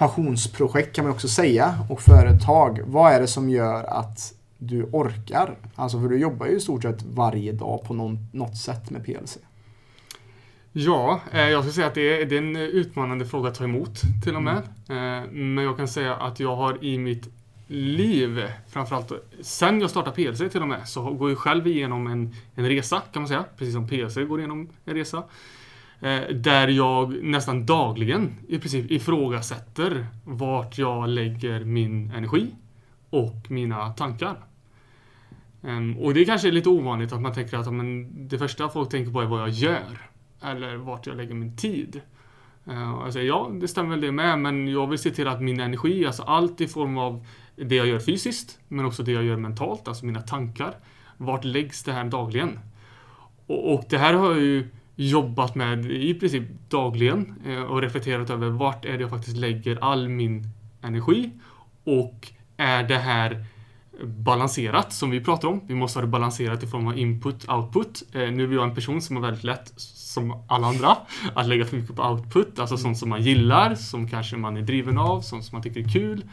[0.00, 2.80] passionsprojekt kan man också säga och företag.
[2.84, 5.56] Vad är det som gör att du orkar?
[5.74, 9.04] Alltså för du jobbar ju i stort sett varje dag på någon, något sätt med
[9.04, 9.38] PLC.
[10.72, 13.64] Ja, eh, jag skulle säga att det är, det är, en utmanande fråga att ta
[13.64, 14.62] emot till och med.
[14.88, 15.22] Mm.
[15.22, 17.28] Eh, men jag kan säga att jag har i mitt
[17.66, 22.34] liv, framförallt sen jag startade PLC till och med, så går jag själv igenom en,
[22.54, 23.44] en resa kan man säga.
[23.56, 25.22] Precis som PLC går igenom en resa.
[26.00, 32.46] Eh, där jag nästan dagligen i princip ifrågasätter vart jag lägger min energi
[33.10, 34.36] och mina tankar.
[35.62, 38.90] Ehm, och det kanske är lite ovanligt att man tänker att men, det första folk
[38.90, 40.10] tänker på är vad jag gör.
[40.42, 42.00] Eller vart jag lägger min tid.
[42.66, 45.28] Ehm, och jag säger, ja, det stämmer väl det med, men jag vill se till
[45.28, 47.26] att min energi, alltså allt i form av
[47.56, 50.74] det jag gör fysiskt, men också det jag gör mentalt, alltså mina tankar.
[51.16, 52.58] Vart läggs det här dagligen?
[53.46, 54.68] Och, och det här har jag ju
[55.08, 59.78] jobbat med i princip dagligen eh, och reflekterat över vart är det jag faktiskt lägger
[59.84, 60.44] all min
[60.82, 61.30] energi
[61.84, 63.44] och är det här
[64.04, 65.60] balanserat som vi pratar om.
[65.66, 68.02] Vi måste ha det balanserat i form av input, output.
[68.12, 70.96] Eh, nu är jag en person som har väldigt lätt, som alla andra,
[71.34, 72.58] att lägga för mycket på output.
[72.58, 75.80] Alltså sånt som man gillar, som kanske man är driven av, sånt som man tycker
[75.80, 76.24] är kul.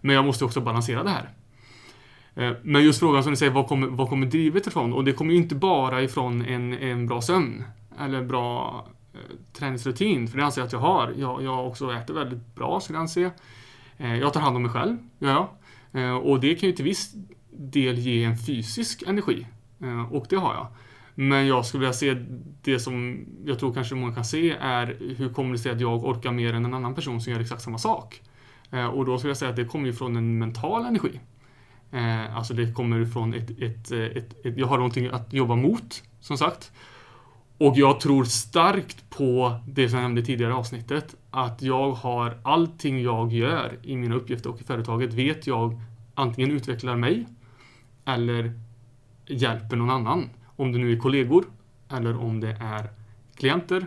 [0.00, 1.30] Men jag måste också balansera det här.
[2.34, 4.92] Eh, men just frågan som du säger, var kommer, vad kommer drivet ifrån?
[4.92, 7.64] Och det kommer ju inte bara ifrån en, en bra sömn
[7.98, 9.20] eller bra eh,
[9.52, 11.14] träningsrutin, för det anser jag att jag har.
[11.16, 13.30] Jag, jag också äter väldigt bra, skulle jag anse.
[13.96, 15.48] Eh, jag tar hand om mig själv, gör jag.
[16.02, 17.14] Eh, och det kan ju till viss
[17.50, 19.46] del ge en fysisk energi.
[19.82, 20.66] Eh, och det har jag.
[21.18, 22.16] Men jag skulle vilja se
[22.62, 26.04] det som jag tror kanske många kan se är hur kommer det sig att jag
[26.04, 28.22] orkar mer än en annan person som gör exakt samma sak?
[28.70, 31.20] Eh, och då skulle jag säga att det kommer ju från en mental energi.
[31.90, 36.02] Eh, alltså det kommer från ett, ett, ett, ett jag har någonting att jobba mot,
[36.20, 36.72] som sagt.
[37.58, 41.14] Och jag tror starkt på det som jag nämnde tidigare i avsnittet.
[41.30, 45.80] Att jag har allting jag gör i mina uppgifter och i företaget vet jag
[46.14, 47.26] antingen utvecklar mig
[48.04, 48.60] eller
[49.26, 50.30] hjälper någon annan.
[50.56, 51.44] Om det nu är kollegor
[51.88, 52.90] eller om det är
[53.36, 53.86] klienter.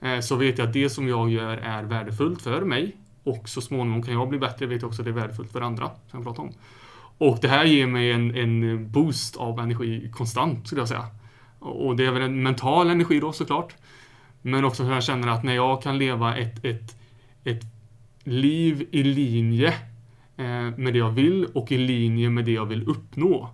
[0.00, 3.60] Eh, så vet jag att det som jag gör är värdefullt för mig och så
[3.60, 4.66] småningom kan jag bli bättre.
[4.66, 5.90] Vet jag också att det är värdefullt för andra.
[6.10, 6.52] Som jag pratar om.
[7.18, 11.06] Och det här ger mig en, en boost av energi konstant skulle jag säga.
[11.64, 13.74] Och det är väl en mental energi då såklart.
[14.42, 16.96] Men också hur jag känner att när jag kan leva ett, ett,
[17.44, 17.62] ett
[18.24, 19.68] liv i linje
[20.36, 23.50] eh, med det jag vill och i linje med det jag vill uppnå.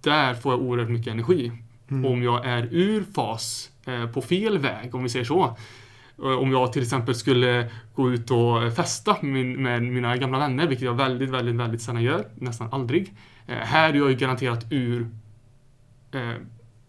[0.00, 1.52] Där får jag oerhört mycket energi.
[1.90, 2.04] Mm.
[2.04, 5.56] Om jag är ur fas, eh, på fel väg, om vi säger så.
[6.18, 10.84] Eh, om jag till exempel skulle gå ut och festa med, mina gamla vänner, vilket
[10.84, 13.14] jag väldigt, väldigt, väldigt sällan gör, nästan aldrig.
[13.46, 15.08] Här är jag ju garanterat ur
[16.12, 16.34] eh,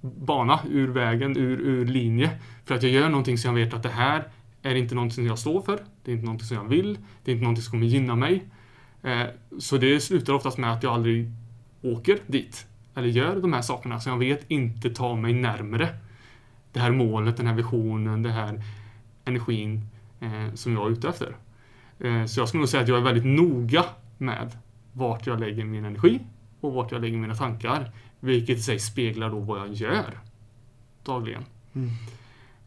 [0.01, 2.39] bana, ur vägen, ur, ur linje.
[2.65, 4.23] För att jag gör någonting som jag vet att det här
[4.61, 5.79] är inte någonting som jag står för.
[6.03, 6.97] Det är inte någonting som jag vill.
[7.23, 8.43] Det är inte någonting som kommer gynna mig.
[9.03, 9.23] Eh,
[9.59, 11.31] så det slutar oftast med att jag aldrig
[11.81, 12.67] åker dit.
[12.95, 15.89] Eller gör de här sakerna som jag vet inte tar mig närmre
[16.71, 18.63] det här målet, den här visionen, den här
[19.25, 19.85] energin
[20.19, 21.35] eh, som jag är ute efter.
[21.99, 23.85] Eh, så jag skulle nog säga att jag är väldigt noga
[24.17, 24.57] med
[24.93, 26.19] vart jag lägger min energi
[26.61, 27.91] och vart jag lägger mina tankar.
[28.19, 30.19] Vilket i sig speglar då vad jag gör
[31.03, 31.45] dagligen.
[31.75, 31.89] Mm.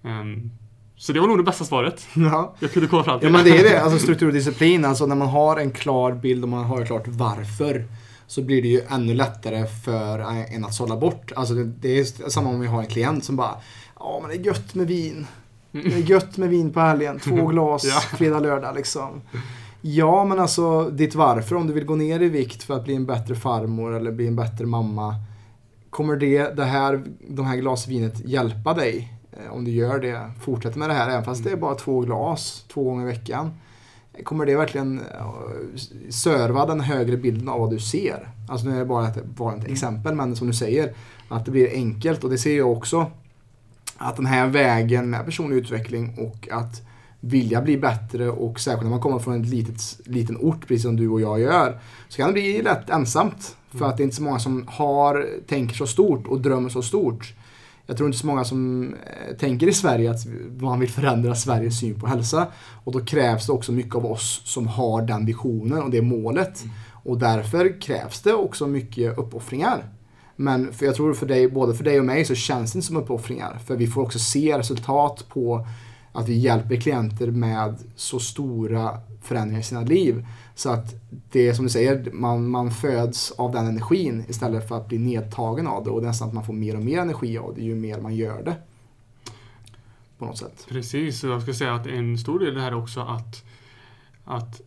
[0.03, 0.51] Um,
[0.97, 2.55] så det var nog det bästa svaret ja.
[2.59, 3.29] jag kunde komma fram till.
[3.29, 4.85] Ja men det är det, alltså struktur och disciplin.
[4.85, 7.85] Alltså när man har en klar bild och man har klart varför
[8.27, 10.19] så blir det ju ännu lättare för
[10.55, 11.33] en att sålla bort.
[11.37, 13.55] Alltså det, det är samma om vi har en klient som bara
[13.99, 15.27] Ja men det är gött med vin.
[15.71, 17.19] Det är gött med vin på helgen.
[17.19, 18.17] Två glas ja.
[18.17, 19.21] fredag, lördag liksom.
[19.81, 22.95] Ja, men alltså ditt varför, om du vill gå ner i vikt för att bli
[22.95, 25.15] en bättre farmor eller bli en bättre mamma.
[25.93, 29.13] Kommer det, det här, de här glasvinet hjälpa dig?
[29.33, 32.01] Eh, om du gör det, fortsätter med det här, även fast det är bara två
[32.01, 33.51] glas två gånger i veckan.
[34.25, 35.33] Kommer det verkligen eh,
[36.11, 38.29] serva den högre bilden av vad du ser?
[38.49, 39.73] Alltså nu är det bara ett, bara ett mm.
[39.73, 40.95] exempel, men som du säger,
[41.29, 42.25] att det blir enkelt.
[42.25, 43.11] Och det ser jag också.
[43.97, 46.83] Att den här vägen med personlig utveckling och att
[47.21, 50.97] vilja bli bättre och särskilt när man kommer från en litet, liten ort, precis som
[50.97, 53.57] du och jag gör, så kan det bli lätt ensamt.
[53.73, 53.91] För Mm.
[53.91, 57.35] att det är inte så många som har, tänker så stort och drömmer så stort.
[57.87, 60.27] Jag tror inte så många som eh, tänker i Sverige att
[60.61, 62.47] man vill förändra Sveriges syn på hälsa.
[62.85, 66.65] Och då krävs det också mycket av oss som har den visionen och det målet.
[67.05, 69.85] Och därför krävs det också mycket uppoffringar.
[70.37, 72.87] Men för jag tror för dig, både för dig och mig så känns det inte
[72.87, 73.59] som uppoffringar.
[73.67, 75.67] För vi får också se resultat på
[76.13, 80.27] att vi hjälper klienter med så stora förändringar i sina liv.
[80.55, 80.95] Så att
[81.31, 84.99] det är som du säger, man, man föds av den energin istället för att bli
[84.99, 85.91] nedtagen av det.
[85.91, 88.01] Och det är nästan att man får mer och mer energi av det ju mer
[88.01, 88.57] man gör det.
[90.19, 90.67] På något sätt.
[90.69, 93.45] Precis, och jag skulle säga att en stor del i det här är också att,
[94.25, 94.61] att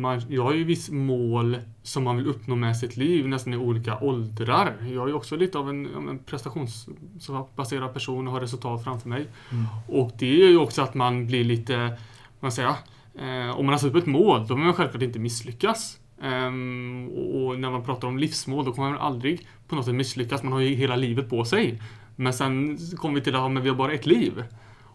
[0.00, 3.56] man, jag har ju viss mål som man vill uppnå med sitt liv nästan i
[3.56, 4.76] olika åldrar.
[4.80, 9.26] Jag är ju också lite av en, en prestationsbaserad person och har resultat framför mig.
[9.50, 9.66] Mm.
[9.88, 11.96] Och det är ju också att man blir lite, vad
[12.40, 15.18] man säger, eh, om man har satt upp ett mål då vill man självklart inte
[15.18, 16.00] misslyckas.
[16.22, 20.42] Ehm, och, när man pratar om livsmål då kommer man aldrig på något sätt misslyckas.
[20.42, 21.82] Man har ju hela livet på sig.
[22.16, 24.44] Men sen kommer vi till att ja, men vi har bara ett liv.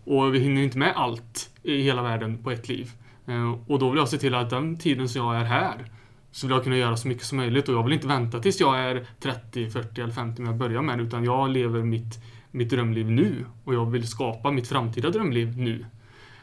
[0.06, 2.92] Och vi hinner inte med allt i hela världen på ett liv.
[3.26, 5.92] Eh, och då vill jag se till att den tiden som jag är här
[6.32, 8.60] så vill jag kunna göra så mycket som möjligt och jag vill inte vänta tills
[8.60, 12.20] jag är 30, 40 eller 50 när jag börjar med utan jag lever mitt,
[12.52, 15.86] mitt drömliv nu och jag vill skapa mitt framtida drömliv nu.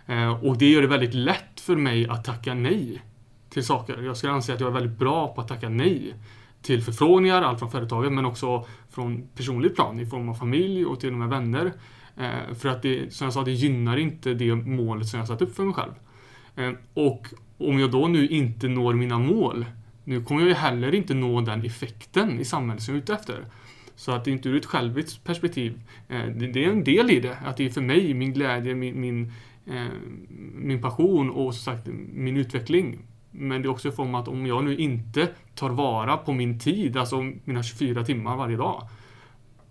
[0.07, 3.03] Eh, och det gör det väldigt lätt för mig att tacka nej
[3.51, 4.03] till saker.
[4.03, 6.14] Jag skulle anse att jag är väldigt bra på att tacka nej
[6.62, 11.01] till förfrågningar, allt från företaget men också från personligt plan i form av familj och
[11.01, 11.72] till och med vänner.
[12.16, 15.43] Eh, för att det, som jag sa, det gynnar inte det målet som jag satt
[15.43, 15.93] upp för mig själv.
[16.57, 17.27] Ehm, och
[17.59, 19.67] om jag då nu inte når mina mål,
[20.05, 23.15] nu kommer jag ju heller inte nå den effekten i samhället som jag är ute
[23.15, 23.47] efter.
[23.97, 25.81] Så att det är inte ur ett själviskt perspektiv.
[26.09, 27.37] Ehm, det är en del i det.
[27.45, 29.33] Att det är för mig, min glädje, min, min,
[29.67, 32.99] ehm, min passion och som sagt min utveckling.
[33.31, 36.33] Men det är också i form av att om jag nu inte tar vara på
[36.33, 38.89] min tid, alltså mina 24 timmar varje dag,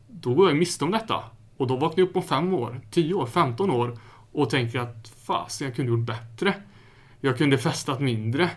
[0.07, 1.23] då går jag miste om detta.
[1.57, 3.97] Och då vaknar jag upp om 5 år, 10 år, 15 år
[4.31, 6.53] och tänker att fasen, jag kunde gjort bättre.
[7.21, 8.49] Jag kunde festat mindre.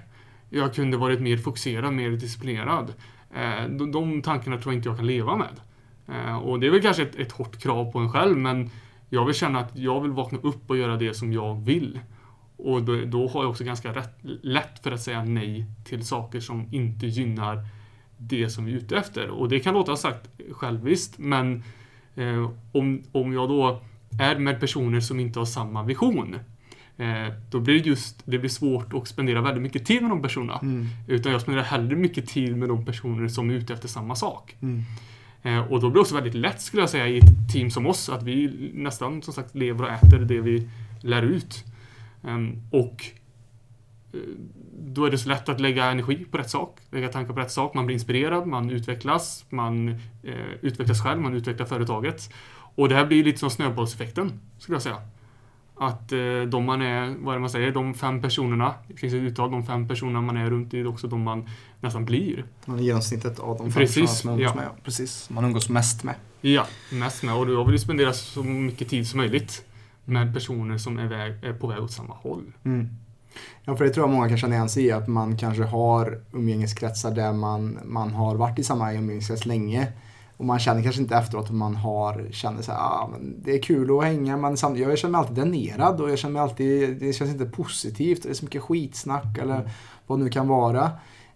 [0.51, 2.95] Jag kunde varit mer fokuserad, mer disciplinerad.
[3.35, 5.61] Eh, de, de tankarna tror jag inte jag kan leva med.
[6.09, 8.71] Eh, och det är väl kanske ett, ett hårt krav på en själv, men
[9.09, 12.01] jag vill känna att jag vill vakna upp och göra det som jag vill.
[12.57, 16.41] Och då, då har jag också ganska rätt, lätt för att säga nej till saker
[16.41, 17.67] som inte gynnar
[18.19, 19.29] det som vi är ute efter.
[19.29, 21.63] Och det kan låta sagt själviskt, men
[22.15, 23.83] eh, om, om jag då
[24.21, 26.37] är med personer som inte har samma vision,
[27.51, 30.59] då blir det just det blir svårt att spendera väldigt mycket tid med de personerna.
[30.63, 30.87] Mm.
[31.09, 34.57] Utan jag spenderar hellre mycket tid med de personer som är ute efter samma sak.
[34.63, 34.83] Mm.
[35.45, 37.87] Eh, och då blir det också väldigt lätt skulle jag säga i ett team som
[37.87, 40.69] oss att vi nästan som sagt lever och äter det vi
[41.01, 41.65] lär ut.
[42.23, 43.05] Ehm, och
[44.13, 44.21] eh,
[44.81, 47.51] då är det så lätt att lägga energi på rätt sak, lägga tankar på rätt
[47.51, 47.75] sak.
[47.75, 49.89] Man blir inspirerad, man utvecklas, man
[50.23, 52.33] eh, utvecklas själv, man utvecklar företaget.
[52.77, 54.97] Och det här blir lite som snöbollseffekten, skulle jag säga.
[55.77, 56.19] Att eh,
[56.49, 59.51] de man är, vad är det man säger, de fem personerna, det finns ett uttal,
[59.51, 61.49] de fem personerna man är runt är också de man
[61.81, 62.45] nästan blir.
[62.65, 64.61] Man är genomsnittet av de Precis, personerna man umgås ja.
[64.61, 64.85] med.
[64.85, 65.31] Precis.
[65.31, 66.15] Man umgås mest med.
[66.41, 67.35] Ja, mest med.
[67.35, 69.65] Och jag vill ju spendera så mycket tid som möjligt
[70.05, 72.53] med personer som är, väg, är på väg åt samma håll.
[72.65, 72.89] Mm.
[73.65, 76.21] Ja, för det tror jag många kan känna igen sig i, att man kanske har
[76.33, 79.93] umgängeskretsar där man, man har varit i samma umgängeskrets länge.
[80.37, 83.53] Och man känner kanske inte efteråt att man har, känner så här, ah, men det
[83.53, 86.43] är kul att hänga men samtidigt, jag känner mig alltid dränerad och jag känner mig
[86.43, 89.71] alltid, det känns inte positivt, det är så mycket skitsnack eller
[90.07, 90.91] vad det nu kan vara.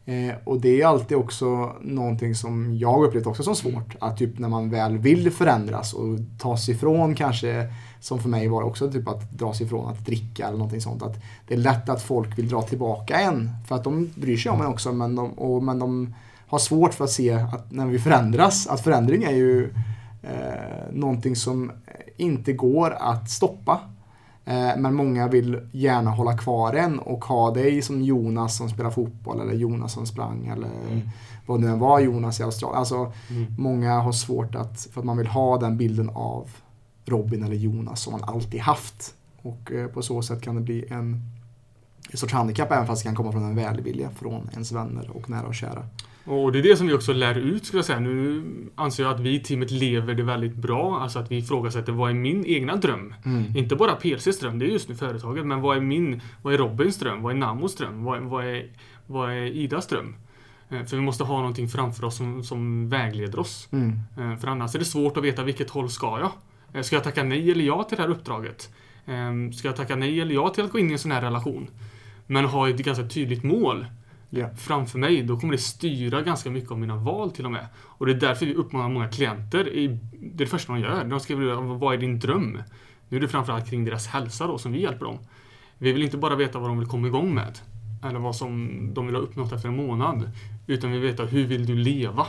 [0.08, 3.96] Eh, och det är alltid också någonting som jag upplevt också som svårt.
[4.00, 8.48] Att typ när man väl vill förändras och ta sig ifrån kanske, som för mig
[8.48, 11.02] var också typ att dra sig ifrån att dricka eller någonting sånt.
[11.02, 11.16] Att
[11.48, 13.50] det är lätt att folk vill dra tillbaka en.
[13.66, 16.14] För att de bryr sig om en också men de, och, men de
[16.48, 19.74] har svårt för att se att när vi förändras, att förändring är ju
[20.22, 21.72] eh, någonting som
[22.16, 23.80] inte går att stoppa.
[24.44, 28.90] Eh, Men många vill gärna hålla kvar en och ha dig som Jonas som spelar
[28.90, 30.68] fotboll eller Jonas som sprang eller
[31.46, 32.78] vad det nu än var Jonas i Australien.
[32.78, 33.46] Alltså, Mm.
[33.58, 36.50] många har svårt att, för att man vill ha den bilden av
[37.06, 39.14] Robin eller Jonas som man alltid haft.
[39.42, 41.22] Och eh, på så sätt kan det bli en,
[42.10, 45.30] en sorts handikapp även fast det kan komma från en välvilja från ens vänner och
[45.30, 45.86] nära och kära.
[46.28, 48.00] Och det är det som vi också lär ut skulle jag säga.
[48.00, 51.00] Nu anser jag att vi i teamet lever det väldigt bra.
[51.00, 53.14] Alltså att vi ifrågasätter vad är min egna dröm?
[53.56, 55.46] Inte bara PLCs dröm, det är just nu företaget.
[55.46, 57.22] Men vad är min, vad är Robins dröm?
[57.22, 58.04] Vad är Namos dröm?
[58.04, 58.66] Vad, vad, är,
[59.06, 60.14] vad är Idas dröm?
[60.70, 63.68] Eh, För vi måste ha någonting framför oss som, som vägleder oss.
[63.72, 63.92] Mm.
[64.18, 66.30] Eh, För annars är det svårt att veta vilket håll ska jag?
[66.74, 68.68] Eh, Ska jag tacka nej eller ja till det här uppdraget?
[69.54, 71.70] Ska jag tacka nej eller ja till att gå in i en sån här relation?
[72.26, 73.86] Men har ett ganska tydligt mål
[74.30, 74.54] yeah.
[74.54, 77.66] framför mig, då kommer det styra ganska mycket av mina val till och med.
[77.76, 81.04] Och det är därför vi uppmanar många klienter, i, det är det första de gör.
[81.04, 82.62] De skriver vad är din dröm?
[83.08, 85.18] Nu är det framförallt kring deras hälsa då som vi hjälper dem.
[85.78, 87.58] Vi vill inte bara veta vad de vill komma igång med.
[88.04, 90.30] Eller vad som de vill ha uppnått efter en månad.
[90.66, 92.26] Utan vi vill veta hur vill du leva?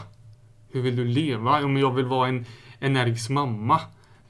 [0.71, 1.65] Hur vill du leva?
[1.65, 2.45] Om jag vill vara en
[2.79, 3.81] energisk mamma.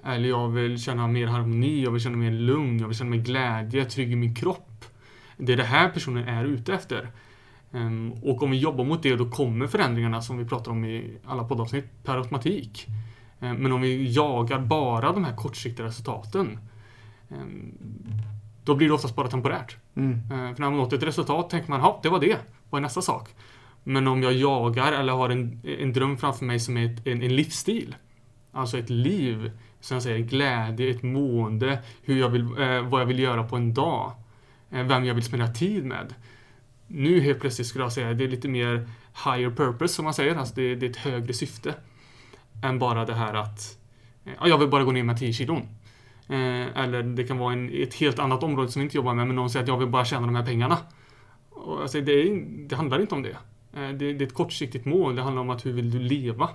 [0.05, 3.17] Eller jag vill känna mer harmoni, jag vill känna mer lugn, jag vill känna mer
[3.17, 4.85] glädje, trygg i min kropp.
[5.37, 7.11] Det är det här personen är ute efter.
[7.71, 11.17] Ehm, och om vi jobbar mot det, då kommer förändringarna som vi pratar om i
[11.25, 12.87] alla poddavsnitt per automatik.
[13.39, 16.59] Ehm, men om vi jagar bara de här kortsiktiga resultaten,
[17.29, 17.73] ehm,
[18.63, 19.77] då blir det oftast bara temporärt.
[19.95, 20.29] Mm.
[20.29, 22.37] För när man nått ett resultat tänker man, ja, det var det.
[22.69, 23.29] Vad är nästa sak?
[23.83, 27.21] Men om jag jagar eller har en, en dröm framför mig som är ett, en,
[27.21, 27.95] en livsstil.
[28.51, 33.05] Alltså ett liv, som jag säger, glädje, ett mående, hur jag vill, eh, vad jag
[33.05, 34.11] vill göra på en dag.
[34.71, 36.13] Eh, vem jag vill spendera tid med.
[36.91, 38.89] Nu helt plötsligt skulle jag säga, det är lite mer
[39.25, 41.73] higher purpose som man säger, alltså det, det är ett högre syfte.
[42.63, 43.77] Än bara det här att,
[44.23, 45.67] ja, jag vill bara gå ner med 10 kilon.
[46.29, 49.27] Eh, eller det kan vara en, ett helt annat område som vi inte jobbar med,
[49.27, 50.77] men någon säger att jag vill bara tjäna de här pengarna.
[51.49, 53.37] Och alltså, det, är, det handlar inte om det.
[53.73, 54.13] Eh, det.
[54.13, 56.49] Det är ett kortsiktigt mål, det handlar om att hur vill du leva?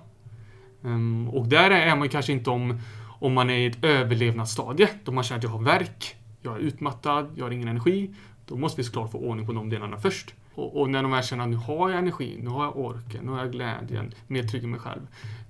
[0.85, 2.81] Ehm, och där är man kanske inte om,
[3.21, 6.59] om man är i ett överlevnadsstadie, då man känner att jag har värk, jag är
[6.59, 8.15] utmattad, jag har ingen energi.
[8.47, 10.35] Då måste vi såklart få ordning på de delarna först.
[10.55, 13.25] Och, och när de väl känner att nu har jag energi, nu har jag orken,
[13.25, 15.07] nu har jag glädjen, mer trygg i mig själv.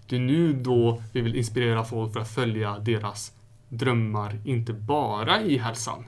[0.07, 3.33] Det är nu då vi vill inspirera folk för att följa deras
[3.69, 6.05] drömmar, inte bara i hälsan.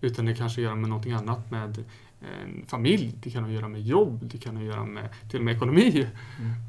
[0.00, 1.84] Utan det kanske gör med någonting annat, med
[2.20, 5.08] en familj, det kan ha att göra med jobb, det kan ha att göra med
[5.30, 6.06] till och med ekonomi.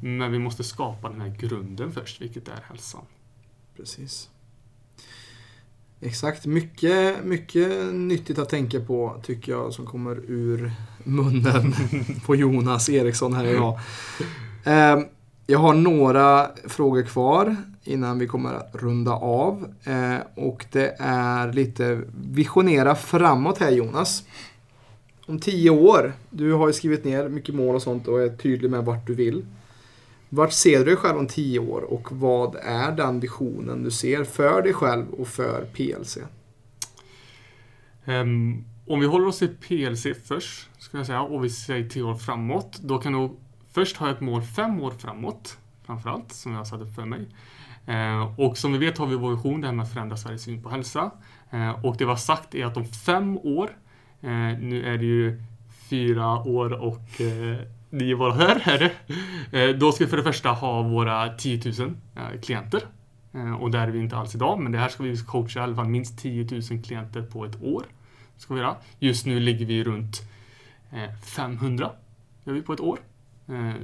[0.02, 3.04] Men vi måste skapa den här grunden först, vilket är hälsan.
[3.76, 4.30] Precis.
[6.04, 6.46] Exakt.
[6.46, 10.72] Mycket, mycket nyttigt att tänka på tycker jag som kommer ur
[11.04, 11.74] munnen
[12.26, 13.78] på Jonas Eriksson här idag.
[14.64, 14.98] Eh,
[15.46, 19.66] Jag har några frågor kvar innan vi kommer att runda av.
[19.84, 22.00] Eh, Och det är lite
[22.30, 24.24] visionera framåt här Jonas.
[25.26, 28.70] Om tio år, du har ju skrivit ner mycket mål och sånt och är tydlig
[28.70, 29.46] med vart du vill.
[30.34, 34.24] Vart ser du dig själv om tio år och vad är den visionen du ser
[34.24, 36.16] för dig själv och för PLC?
[36.16, 36.24] Um,
[38.04, 42.02] ehm, om vi håller oss till PLC först, ska jag säga, och vi säger tio
[42.02, 43.30] år framåt, då kan du
[43.72, 47.26] först ha ett mål fem år framåt, framförallt, som jag har satt upp för mig.
[47.88, 50.42] Uh, och som vi vet har vi vår vision, det här med att förändra Sveriges
[50.42, 51.10] syn på hälsa.
[51.54, 53.70] Uh, och det vi har sagt är att om fem år,
[54.24, 55.42] uh, nu är det ju
[55.92, 57.58] fyra år och eh,
[57.92, 58.92] ni är månader, är här.
[59.52, 62.82] Eh, då ska vi för det första ha våra 10 000 eh, klienter.
[63.32, 65.62] Eh, och där är vi inte alls idag, men det här ska vi coacha i
[65.62, 67.84] alla fall minst 10 000 klienter på ett år.
[68.36, 68.76] Ska vi göra.
[68.98, 70.22] Just nu ligger vi runt
[71.36, 71.90] 500
[72.44, 72.98] gör vi på ett år.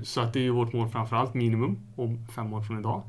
[0.03, 3.03] Så att det är ju vårt mål framförallt, minimum, om fem år från idag.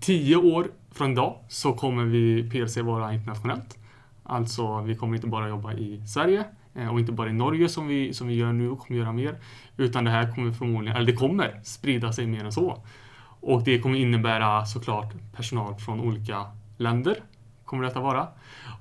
[0.00, 3.78] Tio år från idag så kommer vi PLC vara internationellt.
[4.22, 6.44] Alltså, vi kommer inte bara jobba i Sverige
[6.90, 9.36] och inte bara i Norge som vi, som vi gör nu och kommer göra mer.
[9.76, 12.82] Utan det här kommer förmodligen, eller det kommer sprida sig mer än så.
[13.40, 16.46] Och det kommer innebära såklart personal från olika
[16.76, 17.16] länder.
[17.64, 18.28] Kommer detta vara.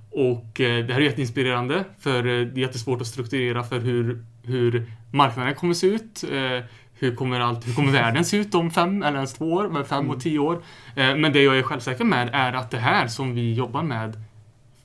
[0.10, 4.26] Och eh, det här är jätteinspirerande för eh, det är jättesvårt att strukturera för hur,
[4.44, 6.24] hur marknaden kommer se ut.
[6.32, 9.70] Eh, hur kommer, allt, hur kommer världen se ut om fem eller ens två år,
[9.70, 10.64] men fem och tio år.
[10.96, 14.24] Eh, men det jag är självsäker med är att det här som vi jobbar med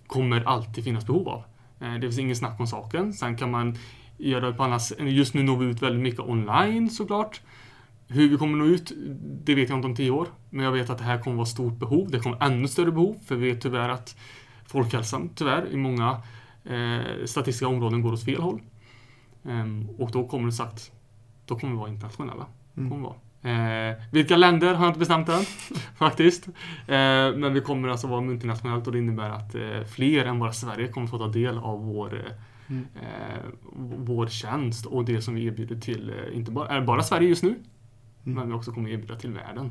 [0.07, 1.43] kommer alltid finnas behov av.
[1.81, 3.13] Eh, det finns ingen snack om saken.
[3.13, 3.77] Sen kan man
[4.17, 4.93] göra det på annat.
[4.99, 7.41] Just nu når vi ut väldigt mycket online såklart.
[8.09, 8.93] Hur vi kommer nå ut,
[9.45, 10.29] det vet jag inte om tio år.
[10.51, 12.11] Men jag vet att det här kommer vara stort behov.
[12.11, 14.17] Det kommer ännu större behov, för vi vet tyvärr att
[14.67, 16.23] folkhälsan tyvärr i många
[16.65, 18.61] eh, statistiska områden går åt fel håll.
[19.45, 20.93] Ehm, och då kommer det sagt,
[21.45, 22.47] då kommer vi vara internationella.
[22.77, 22.91] Mm.
[22.91, 23.17] Kommer vara.
[23.47, 25.45] Eh, vilka länder har jag inte bestämt än,
[25.97, 26.49] faktiskt.
[26.49, 26.55] Eh,
[27.37, 30.89] men vi kommer alltså vara multinationellt och det innebär att eh, fler än bara Sverige
[30.89, 32.33] kommer få ta del av vår, eh,
[32.69, 32.87] Mm.
[32.95, 33.39] eh,
[33.97, 37.55] vår tjänst och det som vi erbjuder till, eh, inte bara, bara Sverige just nu,
[38.23, 39.71] men vi också kommer erbjuda till världen.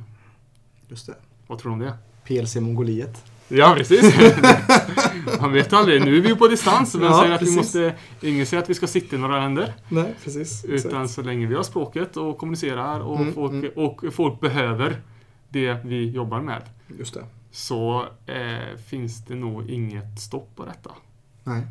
[0.88, 1.15] Just det.
[1.47, 1.97] Vad tror du om det?
[2.28, 3.23] PLC Mongoliet.
[3.47, 4.15] Ja, precis.
[5.41, 6.05] Man vet aldrig.
[6.05, 6.95] Nu är vi ju på distans.
[6.95, 9.73] Men Ja, säger att vi måste, ingen säger att vi ska sitta i några länder.
[9.89, 10.65] Nej, precis.
[10.65, 13.71] Utan så länge vi har språket och kommunicerar och, Mm, folk, mm.
[13.75, 15.01] och folk behöver
[15.49, 16.61] det vi jobbar med.
[16.99, 17.25] Just det.
[17.51, 20.91] Så eh, finns det nog inget stopp på detta.
[21.43, 21.61] Nej.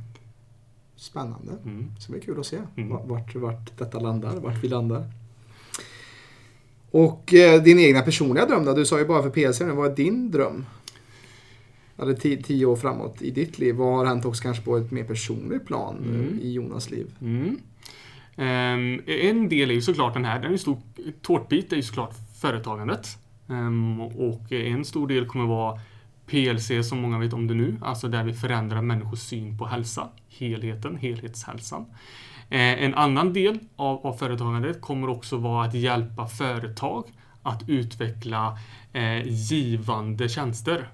[0.97, 1.53] Spännande.
[1.64, 1.93] Mm.
[1.97, 2.89] Det ska bli kul att se Mm.
[2.91, 5.05] vart, vart, vart detta landar, vart vi landar.
[6.91, 8.72] Och eh, din egna personliga dröm då?
[8.75, 10.66] Du sa ju bara för PLC nu, vad är din dröm?
[11.99, 13.75] Eller tio, tio år framåt i ditt liv?
[13.75, 16.39] Vad har hänt också kanske på ett mer personligt plan eh, Mm.
[16.43, 17.07] i Jonas liv?
[17.21, 17.59] Mm.
[18.37, 20.79] Ehm, en del är ju såklart den här, den är stor
[21.23, 23.09] tårtbit är ju såklart företagandet.
[23.49, 25.81] Ehm, och en stor del kommer vara
[26.27, 30.09] PLC som många vet om det nu, alltså där vi förändrar människors syn på hälsa,
[30.39, 31.85] helheten, helhetshälsan.
[32.51, 37.05] Eh, en annan del av, av företagandet kommer också vara att hjälpa företag
[37.43, 38.59] att utveckla
[38.93, 40.89] eh, givande tjänster.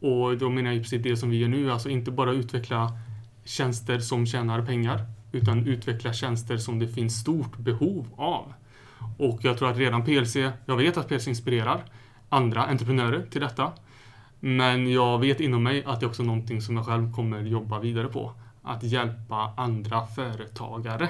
[0.00, 2.92] Och då menar jag i princip det som vi gör nu, alltså inte bara utveckla
[3.44, 8.52] tjänster som tjänar pengar, utan utveckla tjänster som det finns stort behov av.
[9.18, 10.36] Och jag tror att redan PLC,
[10.66, 11.84] jag vet att PLC inspirerar
[12.28, 13.72] andra entreprenörer till detta.
[14.40, 17.78] Men jag vet inom mig att det är också någonting som jag själv kommer jobba
[17.78, 18.32] vidare på.
[18.62, 21.08] Att hjälpa andra företagare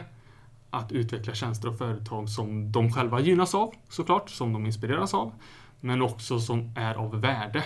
[0.71, 5.33] att utveckla tjänster och företag som de själva gynnas av, såklart, som de inspireras av,
[5.81, 7.65] men också som är av värde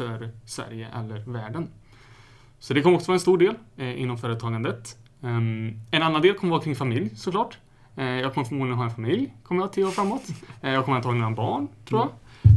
[0.00, 1.68] för Sverige eller världen.
[2.58, 4.98] Så det kommer också vara en stor del eh, inom företagandet.
[5.20, 7.58] Um, en annan del kommer vara kring familj såklart.
[7.96, 10.22] Eh, jag kommer förmodligen ha en familj, kommer jag ha tio år framåt.
[10.62, 12.08] Eh, jag kommer antagligen ha barn, tror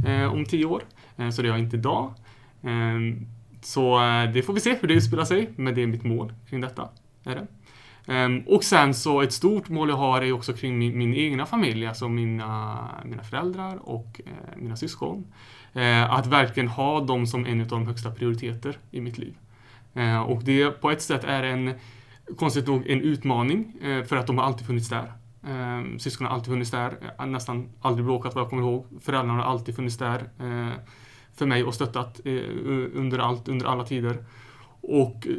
[0.05, 0.83] jag, eh, om tio år.
[1.17, 2.13] Eh, så det har jag inte idag.
[2.61, 3.27] Ehm,
[3.61, 6.33] så eh, det får vi se hur det utspelar sig, men det är mitt mål
[6.49, 6.89] kring detta.
[7.23, 7.47] Är det.
[8.13, 11.45] Ehm, och sen så ett stort mål jag har är också kring min, min egna
[11.45, 15.25] familj, alltså mina, mina föräldrar och eh, mina syskon.
[15.73, 19.33] Eh, att verkligen ha dem som en av de högsta prioriteter i mitt liv.
[19.93, 21.73] Eh, och det på ett sätt är en,
[22.37, 25.13] konstigt nog, en utmaning eh, för att de har alltid funnits där.
[25.43, 28.85] Eh, syskonen har alltid funnits där, eh, nästan aldrig bråkat vad jag kommer ihåg.
[29.01, 30.73] Föräldrarna har alltid funnits där eh,
[31.33, 32.41] för mig och stöttat eh,
[32.93, 34.17] under allt, under alla tider.
[34.81, 35.33] Och eh,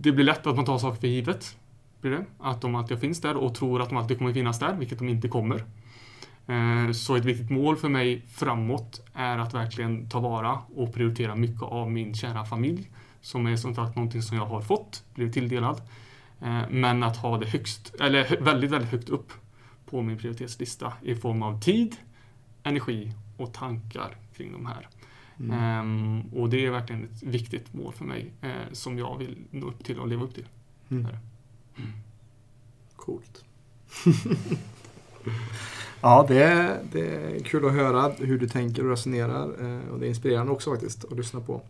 [0.00, 1.56] det blir lätt att man tar saker för givet.
[2.00, 2.24] Blir det?
[2.38, 5.08] Att de alltid finns där och tror att de alltid kommer finnas där, vilket de
[5.08, 5.64] inte kommer.
[6.48, 11.34] Eh, Så ett viktigt mål för mig framåt är att verkligen ta vara och prioritera
[11.34, 12.90] mycket av min kära familj.
[13.20, 15.82] Som är som sagt någonting som jag har fått, blivit tilldelad.
[16.40, 19.32] Eh, Men att ha det högst, eller väldigt, väldigt högt upp
[19.86, 21.96] på min prioritetslista i form av tid,
[22.62, 24.88] energi och tankar kring de här.
[25.40, 25.58] Mm.
[25.60, 29.66] Ehm, och det är verkligen ett viktigt mål för mig eh, som jag vill nå
[29.66, 30.46] upp till och leva upp till.
[30.90, 31.02] Mm.
[31.04, 31.18] Det.
[32.96, 33.44] Coolt.
[36.00, 39.44] ja, det är, det är kul att höra hur du tänker och resonerar.
[39.60, 41.62] eh, Och det är inspirerande också faktiskt att lyssna på.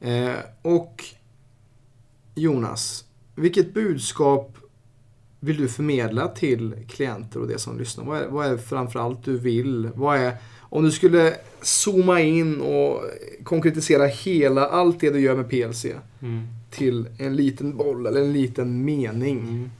[0.00, 1.04] Eh, Och
[2.34, 3.04] Jonas,
[3.34, 4.56] vilket budskap
[5.40, 8.04] vill du förmedla till klienter och det som lyssnar?
[8.04, 9.90] Vad är, vad är framförallt du vill?
[9.94, 13.02] Vad är, om du skulle zooma in och
[13.44, 15.86] konkretisera hela, allt det du gör med PLC
[16.22, 16.46] Mm.
[16.70, 19.38] till en liten boll eller en liten mening.
[19.38, 19.70] Mm.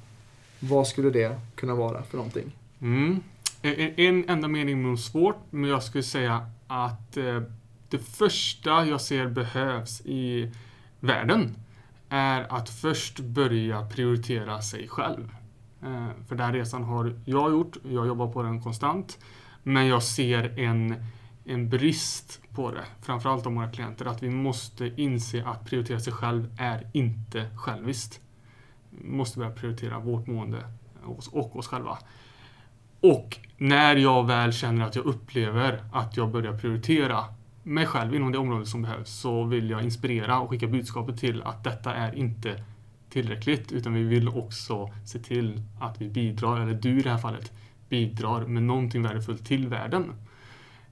[0.61, 2.53] Vad skulle det kunna vara för någonting?
[2.81, 3.21] Mm.
[3.63, 7.43] En, enda mening är nog svårt, men jag skulle säga att eh,
[7.89, 10.51] det första jag ser behövs i
[11.01, 11.57] världen
[12.09, 15.35] är att först börja prioritera sig själv.
[15.83, 19.19] Eh, för den här resan har jag gjort, jag jobbar på den konstant,
[19.63, 21.05] men jag ser en,
[21.45, 26.13] en brist på det, framförallt av våra klienter, att vi måste inse att prioritera sig
[26.13, 28.21] själv är inte själviskt.
[28.91, 30.65] Måste börja prioritera vårt mående
[31.33, 31.99] och, oss själva.
[33.01, 37.25] Och när jag väl känner att jag upplever att jag börjar prioritera
[37.63, 41.43] mig själv inom det område som behövs så vill jag inspirera och skicka budskapet till
[41.43, 42.65] att detta är inte
[43.11, 47.19] tillräckligt utan vi vill också se till att vi bidrar, eller du i det här
[47.19, 47.53] fallet,
[47.89, 50.13] bidrar med någonting värdefullt till världen.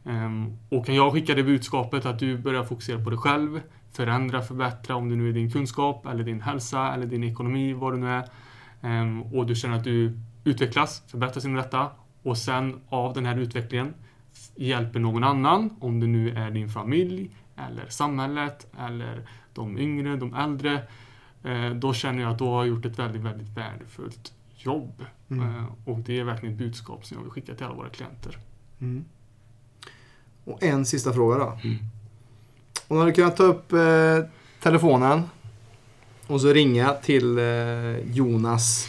[0.05, 3.61] Ehm, och kan jag skicka det budskapet att du börjar fokusera på dig själv,
[3.99, 7.93] förändra, förbättra om det nu är din kunskap eller din hälsa eller din ekonomi, vad
[7.93, 8.29] det nu är.
[8.83, 11.91] Ehm, och du känner att du utvecklas, förbättras inom detta
[12.23, 13.95] och sen av den här utvecklingen
[14.57, 20.35] hjälper någon annan, om det nu är din familj eller samhället eller de yngre, de
[20.35, 20.83] äldre.
[21.43, 25.05] Eh, då känner jag att då har gjort ett väldigt, väldigt värdefullt jobb.
[25.29, 25.49] Mm.
[25.49, 28.39] Eh, och det är verkligen ett budskap som jag vill skicka till alla våra klienter.
[28.81, 29.05] Mm.
[30.45, 31.59] Och en sista fråga då.
[31.65, 31.79] Mm.
[32.89, 34.19] Du hade kunnat ta upp eh,
[34.63, 35.23] telefonen
[36.27, 38.89] och så ringa till eh, Jonas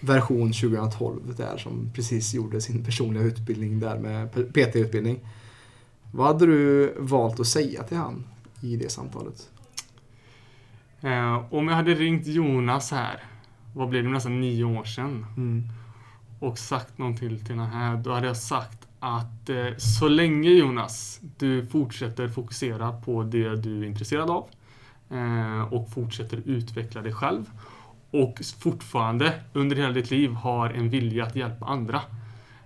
[0.00, 5.20] version 2012 där som precis gjorde sin personliga utbildning där med PT-utbildning.
[6.12, 8.24] Vad hade du valt att säga till han
[8.60, 9.50] i det samtalet?
[11.00, 13.22] Eh, om jag hade ringt Jonas här,
[13.74, 15.64] vad blev det nästan nio år sedan, Mm.
[16.40, 21.20] och sagt någonting till den här, då hade jag sagt att eh, så länge Jonas,
[21.38, 24.48] du fortsätter fokusera på det du är intresserad av
[25.10, 27.50] eh, och fortsätter utveckla dig själv
[28.10, 32.00] och fortfarande under hela ditt liv har en vilja att hjälpa andra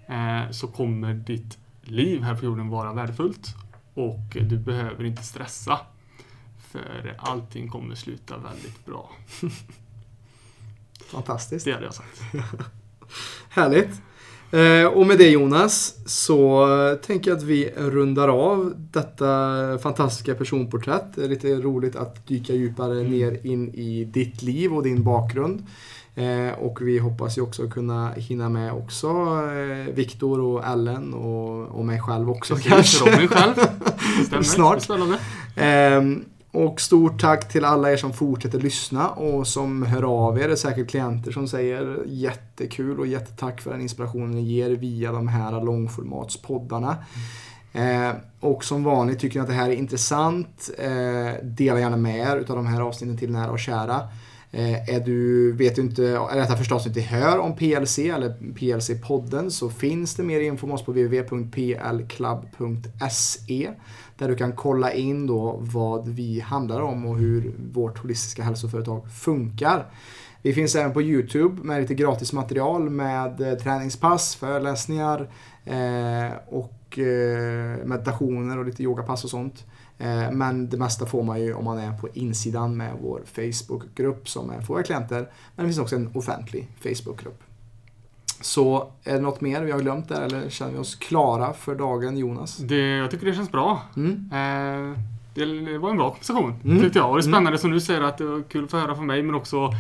[0.07, 3.55] eh, så kommer ditt liv här på jorden vara värdefullt
[3.95, 5.81] Och du behöver inte stressa.
[6.59, 9.11] För allting kommer sluta väldigt bra.
[11.11, 11.65] Fantastiskt.
[11.65, 12.23] Det hade jag sagt.
[13.49, 14.03] Härligt.
[14.53, 16.67] Eh, och med det Jonas så
[17.07, 19.29] tänker jag att vi rundar av detta
[19.83, 21.05] fantastiska personporträtt.
[21.15, 23.11] Det är lite roligt att dyka djupare Mm.
[23.13, 25.67] ner in i ditt liv och din bakgrund.
[26.15, 31.79] Eh, och vi hoppas ju också kunna hinna med också eh, Viktor och Ellen och,
[31.79, 33.11] och mig själv också Precis, kanske.
[33.11, 33.55] Robin själv.
[34.27, 34.43] Stämmer.
[34.43, 34.83] Snart.
[34.83, 35.19] Spännande.
[36.53, 40.49] Och stort tack till alla er som fortsätter lyssna och som hör av er.
[40.49, 45.13] Det är säkert klienter som säger jättekul och jättetack för den inspirationen ni ger via
[45.13, 46.97] de här långformatspoddarna.
[47.73, 52.19] Eh, och som vanligt tycker ni att det här är intressant, eh, dela gärna med
[52.19, 54.09] er utav de här avsnitten till nära och kära.
[54.55, 59.51] Eh, är du, vet du inte, eller detta förstås inte hör om PLC eller PLC-podden
[59.51, 63.71] så finns det mer info om oss på www.plclub.se
[64.19, 69.13] där du kan kolla in då vad vi handlar om och hur vårt holistiska hälsoföretag
[69.13, 69.87] funkar.
[70.43, 75.31] Vi finns även på Youtube med lite gratis material med eh, träningspass, föreläsningar
[75.65, 79.65] eh, och eh, meditationer och lite yogapass och sånt.
[80.03, 84.29] Eh, men det mesta får man ju om man är på insidan med vår Facebookgrupp
[84.29, 85.29] som är för våra klienter.
[85.57, 87.41] Men det finns också en offentlig Facebookgrupp.
[88.41, 91.75] Så är det något mer vi har glömt där eller känner vi oss klara för
[91.75, 92.57] dagen Jonas?
[92.57, 93.83] Det, jag tycker det känns bra.
[93.97, 94.13] Mm.
[94.33, 94.99] Eh,
[95.35, 96.81] det var en bra konversation, Mm.
[96.83, 97.11] tyckte jag.
[97.11, 99.07] Och det är spännande som du säger att det var kul att få höra från
[99.07, 99.71] mig, men också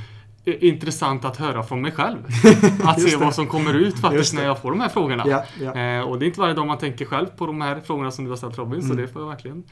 [0.44, 2.18] eh, intressant att höra från mig själv.
[2.84, 3.16] Att se det.
[3.16, 5.22] vad som kommer ut faktiskt när jag får de här frågorna.
[5.26, 5.74] Ja, ja.
[5.78, 8.24] Eh, och det är inte varje dag man tänker själv på de här frågorna som
[8.24, 8.96] du har ställt Robin, så Mm.
[8.96, 9.62] det får jag verkligen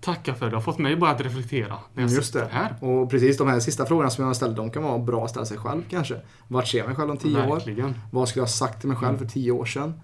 [0.00, 0.50] tacka för.
[0.50, 2.48] Det har fått mig bara att reflektera när jag Mm, Just det.
[2.50, 2.74] här.
[2.80, 5.30] Och precis de här sista frågorna som jag har ställt, de kan vara bra att
[5.30, 6.20] ställa sig själv kanske.
[6.48, 7.54] Vart ser jag mig själv om tio år?
[7.54, 7.94] Verkligen.
[8.10, 9.18] Vad skulle jag ha sagt till mig själv Mm.
[9.18, 9.94] för tio år sedan?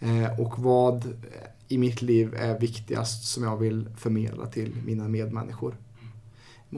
[0.00, 1.14] Eh, och vad
[1.68, 5.74] i mitt liv är viktigast som jag vill förmedla till mina medmänniskor?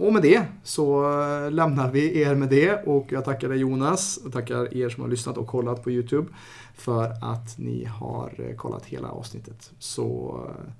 [0.00, 4.16] Och med det så eh, lämnar vi er med det och jag tackar dig Jonas
[4.24, 6.28] och tackar er som har lyssnat och kollat på Youtube
[6.74, 9.70] för att ni har eh, kollat hela avsnittet.
[9.78, 10.72] Så eh,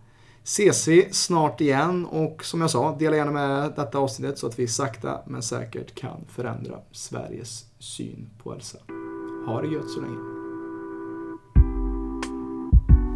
[0.47, 4.59] ses vi snart igen och som jag sa, dela gärna med detta avsnittet så att
[4.59, 8.79] vi sakta men säkert kan förändra Sveriges syn på hälsa.
[9.47, 10.17] Ha det gött så länge.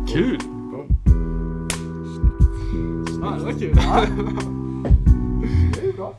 [0.09, 0.39] Kul!
[3.21, 3.75] Ja, det var kul.
[5.75, 6.15] Det är bra.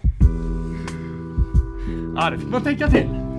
[2.16, 3.31] Ja, det fick man tänka till.